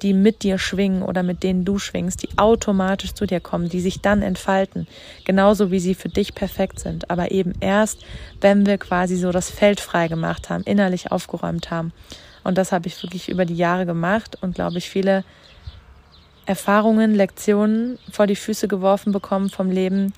die 0.02 0.14
mit 0.14 0.44
dir 0.44 0.58
schwingen 0.58 1.04
oder 1.04 1.24
mit 1.24 1.44
denen 1.44 1.64
du 1.64 1.80
schwingst, 1.80 2.24
die 2.24 2.38
automatisch 2.38 3.14
zu 3.14 3.26
dir 3.26 3.40
kommen, 3.40 3.70
die 3.70 3.80
sich 3.80 4.02
dann 4.02 4.22
entfalten, 4.22 4.88
genauso 5.24 5.72
wie 5.72 5.80
sie 5.80 5.96
für 5.96 6.10
dich 6.10 6.36
perfekt 6.36 6.80
sind, 6.80 7.10
aber 7.10 7.32
eben 7.32 7.54
erst, 7.62 8.00
wenn 8.42 8.66
wir 8.66 8.78
quasi 8.78 9.16
so 9.16 9.32
das 9.32 9.50
Feld 9.50 9.80
frei 9.80 10.08
gemacht 10.08 10.50
haben, 10.50 10.64
innerlich 10.64 11.12
aufgeräumt 11.12 11.72
haben. 11.72 11.94
Und 12.44 12.58
das 12.58 12.72
habe 12.72 12.88
ich 12.88 13.02
wirklich 13.02 13.30
über 13.30 13.46
die 13.46 13.56
Jahre 13.56 13.86
gemacht 13.86 14.38
und 14.42 14.56
glaube 14.56 14.78
ich 14.78 14.90
viele 14.90 15.24
Erfahrungen, 16.46 17.16
Lektionen 17.16 17.98
vor 18.12 18.28
die 18.28 18.36
Füße 18.36 18.68
geworfen 18.68 19.12
bekommen 19.12 19.50
vom 19.50 19.72
Leben, 19.72 20.14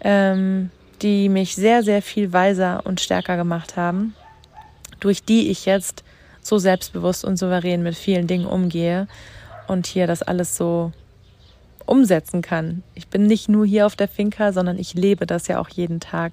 ähm, 0.00 0.70
die 1.02 1.28
mich 1.28 1.54
sehr, 1.54 1.82
sehr 1.82 2.02
viel 2.02 2.32
weiser 2.32 2.82
und 2.84 3.00
stärker 3.00 3.36
gemacht 3.36 3.76
haben, 3.76 4.14
durch 5.00 5.22
die 5.22 5.50
ich 5.50 5.66
jetzt 5.66 6.04
so 6.40 6.58
selbstbewusst 6.58 7.24
und 7.24 7.36
souverän 7.36 7.82
mit 7.82 7.94
vielen 7.94 8.26
Dingen 8.26 8.46
umgehe 8.46 9.06
und 9.66 9.86
hier 9.86 10.06
das 10.06 10.22
alles 10.22 10.56
so 10.56 10.92
umsetzen 11.86 12.42
kann. 12.42 12.82
Ich 12.94 13.08
bin 13.08 13.26
nicht 13.26 13.48
nur 13.48 13.66
hier 13.66 13.86
auf 13.86 13.96
der 13.96 14.08
Finca, 14.08 14.52
sondern 14.52 14.78
ich 14.78 14.94
lebe 14.94 15.26
das 15.26 15.48
ja 15.48 15.58
auch 15.58 15.68
jeden 15.68 16.00
Tag. 16.00 16.32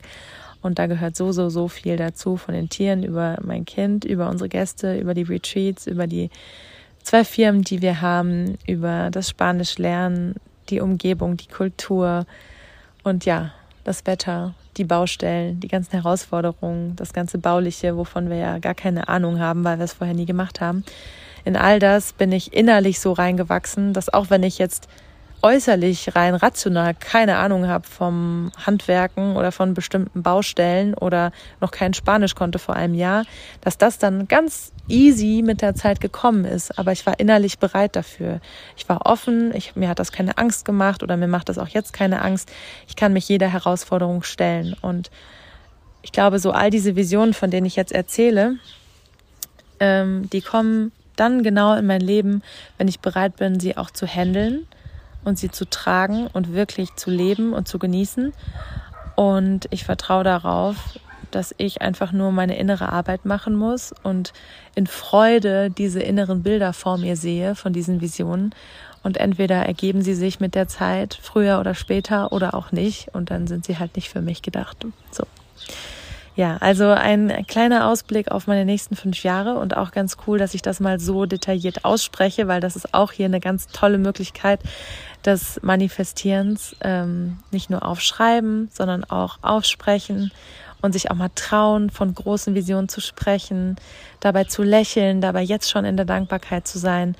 Und 0.62 0.80
da 0.80 0.88
gehört 0.88 1.15
so, 1.15 1.32
so, 1.32 1.49
so 1.49 1.67
viel 1.67 1.95
dazu, 1.95 2.38
von 2.38 2.54
den 2.54 2.69
Tieren 2.69 3.04
über 3.04 3.38
mein 3.43 3.65
Kind, 3.65 4.04
über 4.04 4.30
unsere 4.30 4.49
Gäste, 4.49 4.97
über 4.97 5.13
die 5.13 5.23
Retreats, 5.23 5.86
über 5.86 6.08
die 6.08 6.30
zwei 7.04 7.23
Firmen, 7.23 7.62
die 7.62 7.82
wir 7.82 8.01
haben, 8.01 8.58
über 8.65 9.10
das 9.12 9.30
Spanisch 9.30 9.78
lernen, 9.78 10.36
die 10.69 10.82
Umgebung, 10.82 11.38
die 11.38 11.47
Kultur 11.47 12.25
und 13.04 13.25
ja, 13.25 13.54
das 13.85 14.05
Wetter, 14.05 14.53
die 14.75 14.83
Baustellen, 14.83 15.61
die 15.61 15.69
ganzen 15.69 15.91
Herausforderungen, 15.91 16.95
das 16.97 17.13
ganze 17.13 17.37
Bauliche, 17.37 17.95
wovon 17.95 18.29
wir 18.29 18.37
ja 18.37 18.57
gar 18.59 18.73
keine 18.73 19.07
Ahnung 19.07 19.39
haben, 19.39 19.63
weil 19.63 19.77
wir 19.77 19.85
es 19.85 19.93
vorher 19.93 20.15
nie 20.15 20.25
gemacht 20.25 20.59
haben. 20.59 20.83
In 21.45 21.55
all 21.55 21.79
das 21.79 22.11
bin 22.11 22.31
ich 22.31 22.51
innerlich 22.51 22.99
so 22.99 23.13
reingewachsen, 23.13 23.93
dass 23.93 24.11
auch 24.11 24.29
wenn 24.31 24.43
ich 24.43 24.57
jetzt 24.57 24.89
äußerlich 25.45 26.15
rein 26.15 26.34
rational 26.34 26.95
keine 26.95 27.38
Ahnung 27.38 27.67
habe 27.67 27.88
vom 27.88 28.51
Handwerken 28.65 29.36
oder 29.36 29.51
von 29.51 29.75
bestimmten 29.75 30.23
Baustellen 30.23 30.95
oder 30.95 31.31
noch 31.62 31.69
kein 31.69 31.93
Spanisch 31.93 32.34
konnte 32.34 32.58
vor 32.58 32.75
einem 32.75 32.95
Jahr, 32.95 33.25
dass 33.62 33.77
das 33.77 33.99
dann 33.99 34.27
ganz 34.27 34.71
easy 34.88 35.43
mit 35.45 35.62
der 35.62 35.75
Zeit 35.75 36.01
gekommen 36.01 36.45
ist. 36.45 36.79
Aber 36.79 36.93
ich 36.93 37.05
war 37.05 37.19
innerlich 37.19 37.60
bereit 37.60 37.95
dafür. 37.95 38.41
Ich 38.75 38.89
war 38.89 39.05
offen, 39.05 39.53
ich, 39.53 39.75
mir 39.75 39.88
hat 39.88 39.99
das 39.99 40.12
keine 40.12 40.39
Angst 40.39 40.65
gemacht 40.65 41.03
oder 41.03 41.15
mir 41.15 41.27
macht 41.27 41.47
das 41.47 41.60
auch 41.60 41.67
jetzt 41.67 41.93
keine 41.93 42.23
Angst. 42.23 42.51
Ich 42.88 42.95
kann 42.95 43.13
mich 43.13 43.29
jeder 43.29 43.47
Herausforderung 43.47 44.23
stellen. 44.23 44.75
Und 44.81 45.12
ich 46.01 46.12
glaube, 46.12 46.39
so 46.39 46.53
all 46.53 46.71
diese 46.71 46.95
Visionen, 46.95 47.36
von 47.36 47.51
denen 47.51 47.67
ich 47.67 47.75
jetzt 47.75 47.91
erzähle, 47.91 48.55
ähm, 49.79 50.27
die 50.31 50.41
kommen 50.41 50.91
dann 51.15 51.43
genau 51.43 51.75
in 51.75 51.86
mein 51.86 52.01
Leben, 52.01 52.41
wenn 52.79 52.88
ich 52.88 52.99
bereit 52.99 53.36
bin, 53.36 53.60
sie 53.60 53.77
auch 53.77 53.91
zu 53.91 54.08
handeln 54.08 54.65
und 55.25 55.38
sie 55.38 55.51
zu 55.51 55.69
tragen 55.69 56.27
und 56.27 56.53
wirklich 56.53 56.95
zu 56.95 57.09
leben 57.09 57.53
und 57.53 57.67
zu 57.67 57.79
genießen. 57.79 58.33
Und 59.15 59.67
ich 59.71 59.83
vertraue 59.83 60.23
darauf, 60.23 60.75
dass 61.31 61.53
ich 61.57 61.81
einfach 61.81 62.11
nur 62.13 62.31
meine 62.31 62.57
innere 62.57 62.91
Arbeit 62.91 63.25
machen 63.25 63.55
muss 63.55 63.93
und 64.03 64.31
in 64.73 64.88
Freude 64.88 65.69
diese 65.69 66.01
inneren 66.01 66.43
Bilder 66.43 66.71
vor 66.71 66.97
mir 66.97 67.17
sehe 67.17 67.55
von 67.55 67.73
diesen 67.73 67.99
Visionen. 67.99 68.55
Und 69.03 69.17
entweder 69.17 69.57
ergeben 69.57 70.01
sie 70.01 70.15
sich 70.15 70.39
mit 70.39 70.55
der 70.55 70.67
Zeit 70.67 71.19
früher 71.21 71.59
oder 71.59 71.75
später 71.75 72.31
oder 72.31 72.55
auch 72.55 72.71
nicht. 72.71 73.13
Und 73.13 73.29
dann 73.29 73.45
sind 73.45 73.65
sie 73.65 73.77
halt 73.77 73.95
nicht 73.95 74.09
für 74.09 74.21
mich 74.21 74.41
gedacht. 74.41 74.85
So. 75.11 75.25
Ja, 76.35 76.57
also 76.57 76.89
ein 76.89 77.45
kleiner 77.47 77.87
Ausblick 77.87 78.29
auf 78.29 78.45
meine 78.45 78.65
nächsten 78.65 78.97
fünf 78.97 79.23
Jahre 79.23 79.57
und 79.57 79.77
auch 79.77 79.91
ganz 79.91 80.17
cool, 80.27 80.37
dass 80.37 80.53
ich 80.53 80.61
das 80.61 80.81
mal 80.81 80.99
so 80.99 81.25
detailliert 81.25 81.85
ausspreche, 81.85 82.49
weil 82.49 82.59
das 82.59 82.75
ist 82.75 82.93
auch 82.93 83.13
hier 83.13 83.27
eine 83.27 83.39
ganz 83.39 83.67
tolle 83.67 83.97
Möglichkeit, 83.97 84.59
des 85.25 85.59
Manifestierens 85.63 86.75
ähm, 86.81 87.37
nicht 87.51 87.69
nur 87.69 87.83
aufschreiben, 87.83 88.69
sondern 88.71 89.05
auch 89.05 89.39
aufsprechen 89.41 90.31
und 90.81 90.93
sich 90.93 91.09
auch 91.09 91.15
mal 91.15 91.29
trauen, 91.33 91.89
von 91.89 92.13
großen 92.13 92.53
Visionen 92.53 92.89
zu 92.89 93.01
sprechen, 93.01 93.75
dabei 94.19 94.43
zu 94.43 94.63
lächeln, 94.63 95.21
dabei 95.21 95.41
jetzt 95.41 95.69
schon 95.69 95.85
in 95.85 95.97
der 95.97 96.05
Dankbarkeit 96.05 96.67
zu 96.67 96.77
sein. 96.77 97.15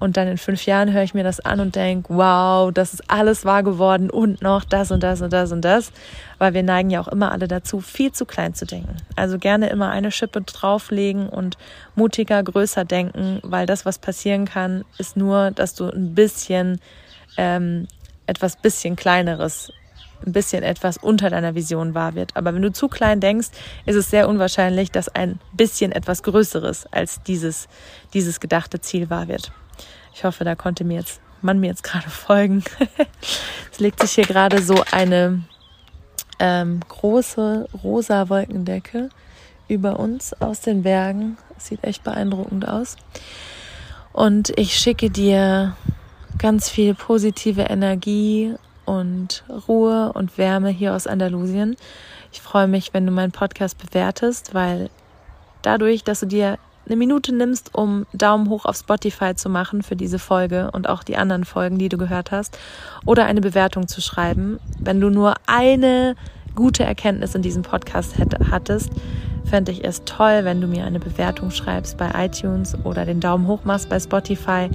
Und 0.00 0.16
dann 0.16 0.26
in 0.28 0.38
fünf 0.38 0.66
Jahren 0.66 0.92
höre 0.92 1.02
ich 1.02 1.14
mir 1.14 1.24
das 1.24 1.40
an 1.40 1.60
und 1.60 1.76
denke, 1.76 2.14
wow, 2.14 2.72
das 2.72 2.94
ist 2.94 3.10
alles 3.10 3.44
wahr 3.44 3.62
geworden 3.62 4.10
und 4.10 4.42
noch 4.42 4.64
das 4.64 4.90
und 4.90 5.02
das 5.02 5.20
und 5.20 5.32
das 5.32 5.52
und 5.52 5.62
das. 5.62 5.92
Weil 6.38 6.54
wir 6.54 6.62
neigen 6.62 6.90
ja 6.90 7.00
auch 7.00 7.08
immer 7.08 7.30
alle 7.32 7.48
dazu, 7.48 7.80
viel 7.80 8.12
zu 8.12 8.26
klein 8.26 8.54
zu 8.54 8.66
denken. 8.66 8.96
Also 9.16 9.38
gerne 9.38 9.68
immer 9.68 9.90
eine 9.90 10.10
Schippe 10.10 10.42
drauflegen 10.42 11.28
und 11.28 11.56
mutiger, 11.94 12.42
größer 12.42 12.84
denken, 12.84 13.38
weil 13.42 13.66
das, 13.66 13.86
was 13.86 13.98
passieren 13.98 14.44
kann, 14.44 14.84
ist 14.98 15.16
nur, 15.16 15.52
dass 15.52 15.74
du 15.74 15.88
ein 15.88 16.14
bisschen 16.14 16.80
ähm, 17.36 17.86
etwas 18.26 18.56
bisschen 18.56 18.96
kleineres, 18.96 19.72
ein 20.26 20.32
bisschen 20.32 20.62
etwas 20.62 20.96
unter 20.96 21.30
deiner 21.30 21.54
Vision 21.54 21.94
wahr 21.94 22.14
wird. 22.14 22.36
Aber 22.36 22.54
wenn 22.54 22.62
du 22.62 22.72
zu 22.72 22.88
klein 22.88 23.20
denkst, 23.20 23.48
ist 23.86 23.96
es 23.96 24.10
sehr 24.10 24.28
unwahrscheinlich, 24.28 24.90
dass 24.90 25.08
ein 25.08 25.38
bisschen 25.52 25.92
etwas 25.92 26.22
Größeres 26.22 26.86
als 26.92 27.22
dieses, 27.22 27.68
dieses 28.12 28.40
gedachte 28.40 28.80
Ziel 28.80 29.10
wahr 29.10 29.28
wird. 29.28 29.52
Ich 30.14 30.24
hoffe, 30.24 30.44
da 30.44 30.54
konnte 30.54 30.84
mir 30.84 30.98
jetzt, 30.98 31.20
man 31.42 31.60
mir 31.60 31.68
jetzt 31.68 31.84
gerade 31.84 32.08
folgen. 32.10 32.64
es 33.72 33.80
legt 33.80 34.00
sich 34.00 34.12
hier 34.12 34.26
gerade 34.26 34.62
so 34.62 34.82
eine 34.92 35.42
ähm, 36.38 36.80
große 36.88 37.68
rosa 37.82 38.28
Wolkendecke 38.28 39.10
über 39.68 39.98
uns 39.98 40.32
aus 40.40 40.60
den 40.60 40.82
Bergen. 40.82 41.36
sieht 41.58 41.84
echt 41.84 42.04
beeindruckend 42.04 42.68
aus. 42.68 42.96
Und 44.12 44.52
ich 44.56 44.76
schicke 44.76 45.10
dir 45.10 45.76
ganz 46.38 46.68
viel 46.68 46.94
positive 46.94 47.62
Energie 47.62 48.54
und 48.84 49.44
Ruhe 49.68 50.12
und 50.12 50.36
Wärme 50.38 50.70
hier 50.70 50.94
aus 50.94 51.06
Andalusien. 51.06 51.76
Ich 52.32 52.40
freue 52.40 52.66
mich, 52.66 52.92
wenn 52.92 53.06
du 53.06 53.12
meinen 53.12 53.32
Podcast 53.32 53.78
bewertest, 53.78 54.54
weil 54.54 54.90
dadurch, 55.62 56.04
dass 56.04 56.20
du 56.20 56.26
dir 56.26 56.58
eine 56.86 56.96
Minute 56.96 57.34
nimmst, 57.34 57.74
um 57.74 58.06
Daumen 58.12 58.48
hoch 58.50 58.66
auf 58.66 58.76
Spotify 58.76 59.34
zu 59.34 59.48
machen 59.48 59.82
für 59.82 59.96
diese 59.96 60.18
Folge 60.18 60.70
und 60.72 60.88
auch 60.88 61.02
die 61.02 61.16
anderen 61.16 61.44
Folgen, 61.44 61.78
die 61.78 61.88
du 61.88 61.96
gehört 61.96 62.30
hast, 62.30 62.58
oder 63.06 63.24
eine 63.24 63.40
Bewertung 63.40 63.88
zu 63.88 64.00
schreiben. 64.00 64.58
Wenn 64.78 65.00
du 65.00 65.08
nur 65.08 65.34
eine 65.46 66.14
gute 66.54 66.84
Erkenntnis 66.84 67.34
in 67.34 67.42
diesem 67.42 67.62
Podcast 67.62 68.14
hattest, 68.50 68.90
fände 69.44 69.72
ich 69.72 69.84
es 69.84 70.02
toll, 70.04 70.44
wenn 70.44 70.60
du 70.60 70.66
mir 70.66 70.84
eine 70.84 71.00
Bewertung 71.00 71.50
schreibst 71.50 71.96
bei 71.98 72.10
iTunes 72.14 72.76
oder 72.84 73.04
den 73.04 73.20
Daumen 73.20 73.46
hoch 73.46 73.64
machst 73.64 73.88
bei 73.88 74.00
Spotify, 74.00 74.70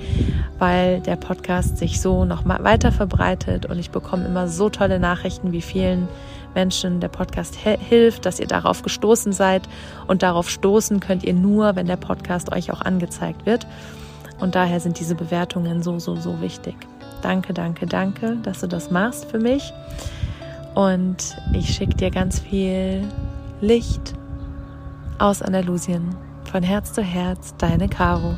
weil 0.58 1.00
der 1.02 1.16
Podcast 1.16 1.78
sich 1.78 2.02
so 2.02 2.26
noch 2.26 2.44
weiter 2.46 2.92
verbreitet 2.92 3.66
und 3.66 3.80
ich 3.80 3.92
bekomme 3.92 4.26
immer 4.26 4.48
so 4.48 4.70
tolle 4.70 5.00
Nachrichten, 5.00 5.52
wie 5.52 5.62
vielen 5.62 6.08
Menschen 6.56 7.00
der 7.00 7.10
Podcast 7.10 7.56
hilft, 7.56 8.26
dass 8.26 8.40
ihr 8.40 8.48
darauf 8.48 8.82
gestoßen 8.82 9.34
seid 9.34 9.68
und 10.08 10.24
darauf 10.24 10.50
stoßen 10.50 11.00
könnt 11.00 11.24
ihr 11.24 11.34
nur, 11.34 11.76
wenn 11.76 11.86
der 11.86 11.98
Podcast 11.98 12.52
euch 12.52 12.72
auch 12.72 12.82
angezeigt 12.82 13.46
wird. 13.46 13.68
Und 14.40 14.56
daher 14.56 14.80
sind 14.80 15.00
diese 15.00 15.16
Bewertungen 15.16 15.84
so, 15.84 16.00
so, 16.00 16.16
so 16.16 16.42
wichtig. 16.42 16.76
Danke, 17.22 17.54
danke, 17.54 17.86
danke, 17.86 18.38
dass 18.44 18.62
du 18.62 18.68
das 18.68 18.90
machst 18.90 19.26
für 19.26 19.40
mich. 19.40 19.74
Und 20.76 21.36
ich 21.54 21.74
schicke 21.74 21.96
dir 21.96 22.10
ganz 22.10 22.40
viel 22.40 23.04
Licht 23.60 24.14
aus 25.20 25.42
Andalusien. 25.42 26.16
Von 26.52 26.64
Herz 26.64 26.94
zu 26.94 27.04
Herz, 27.04 27.54
deine 27.58 27.88
Caro. 27.88 28.34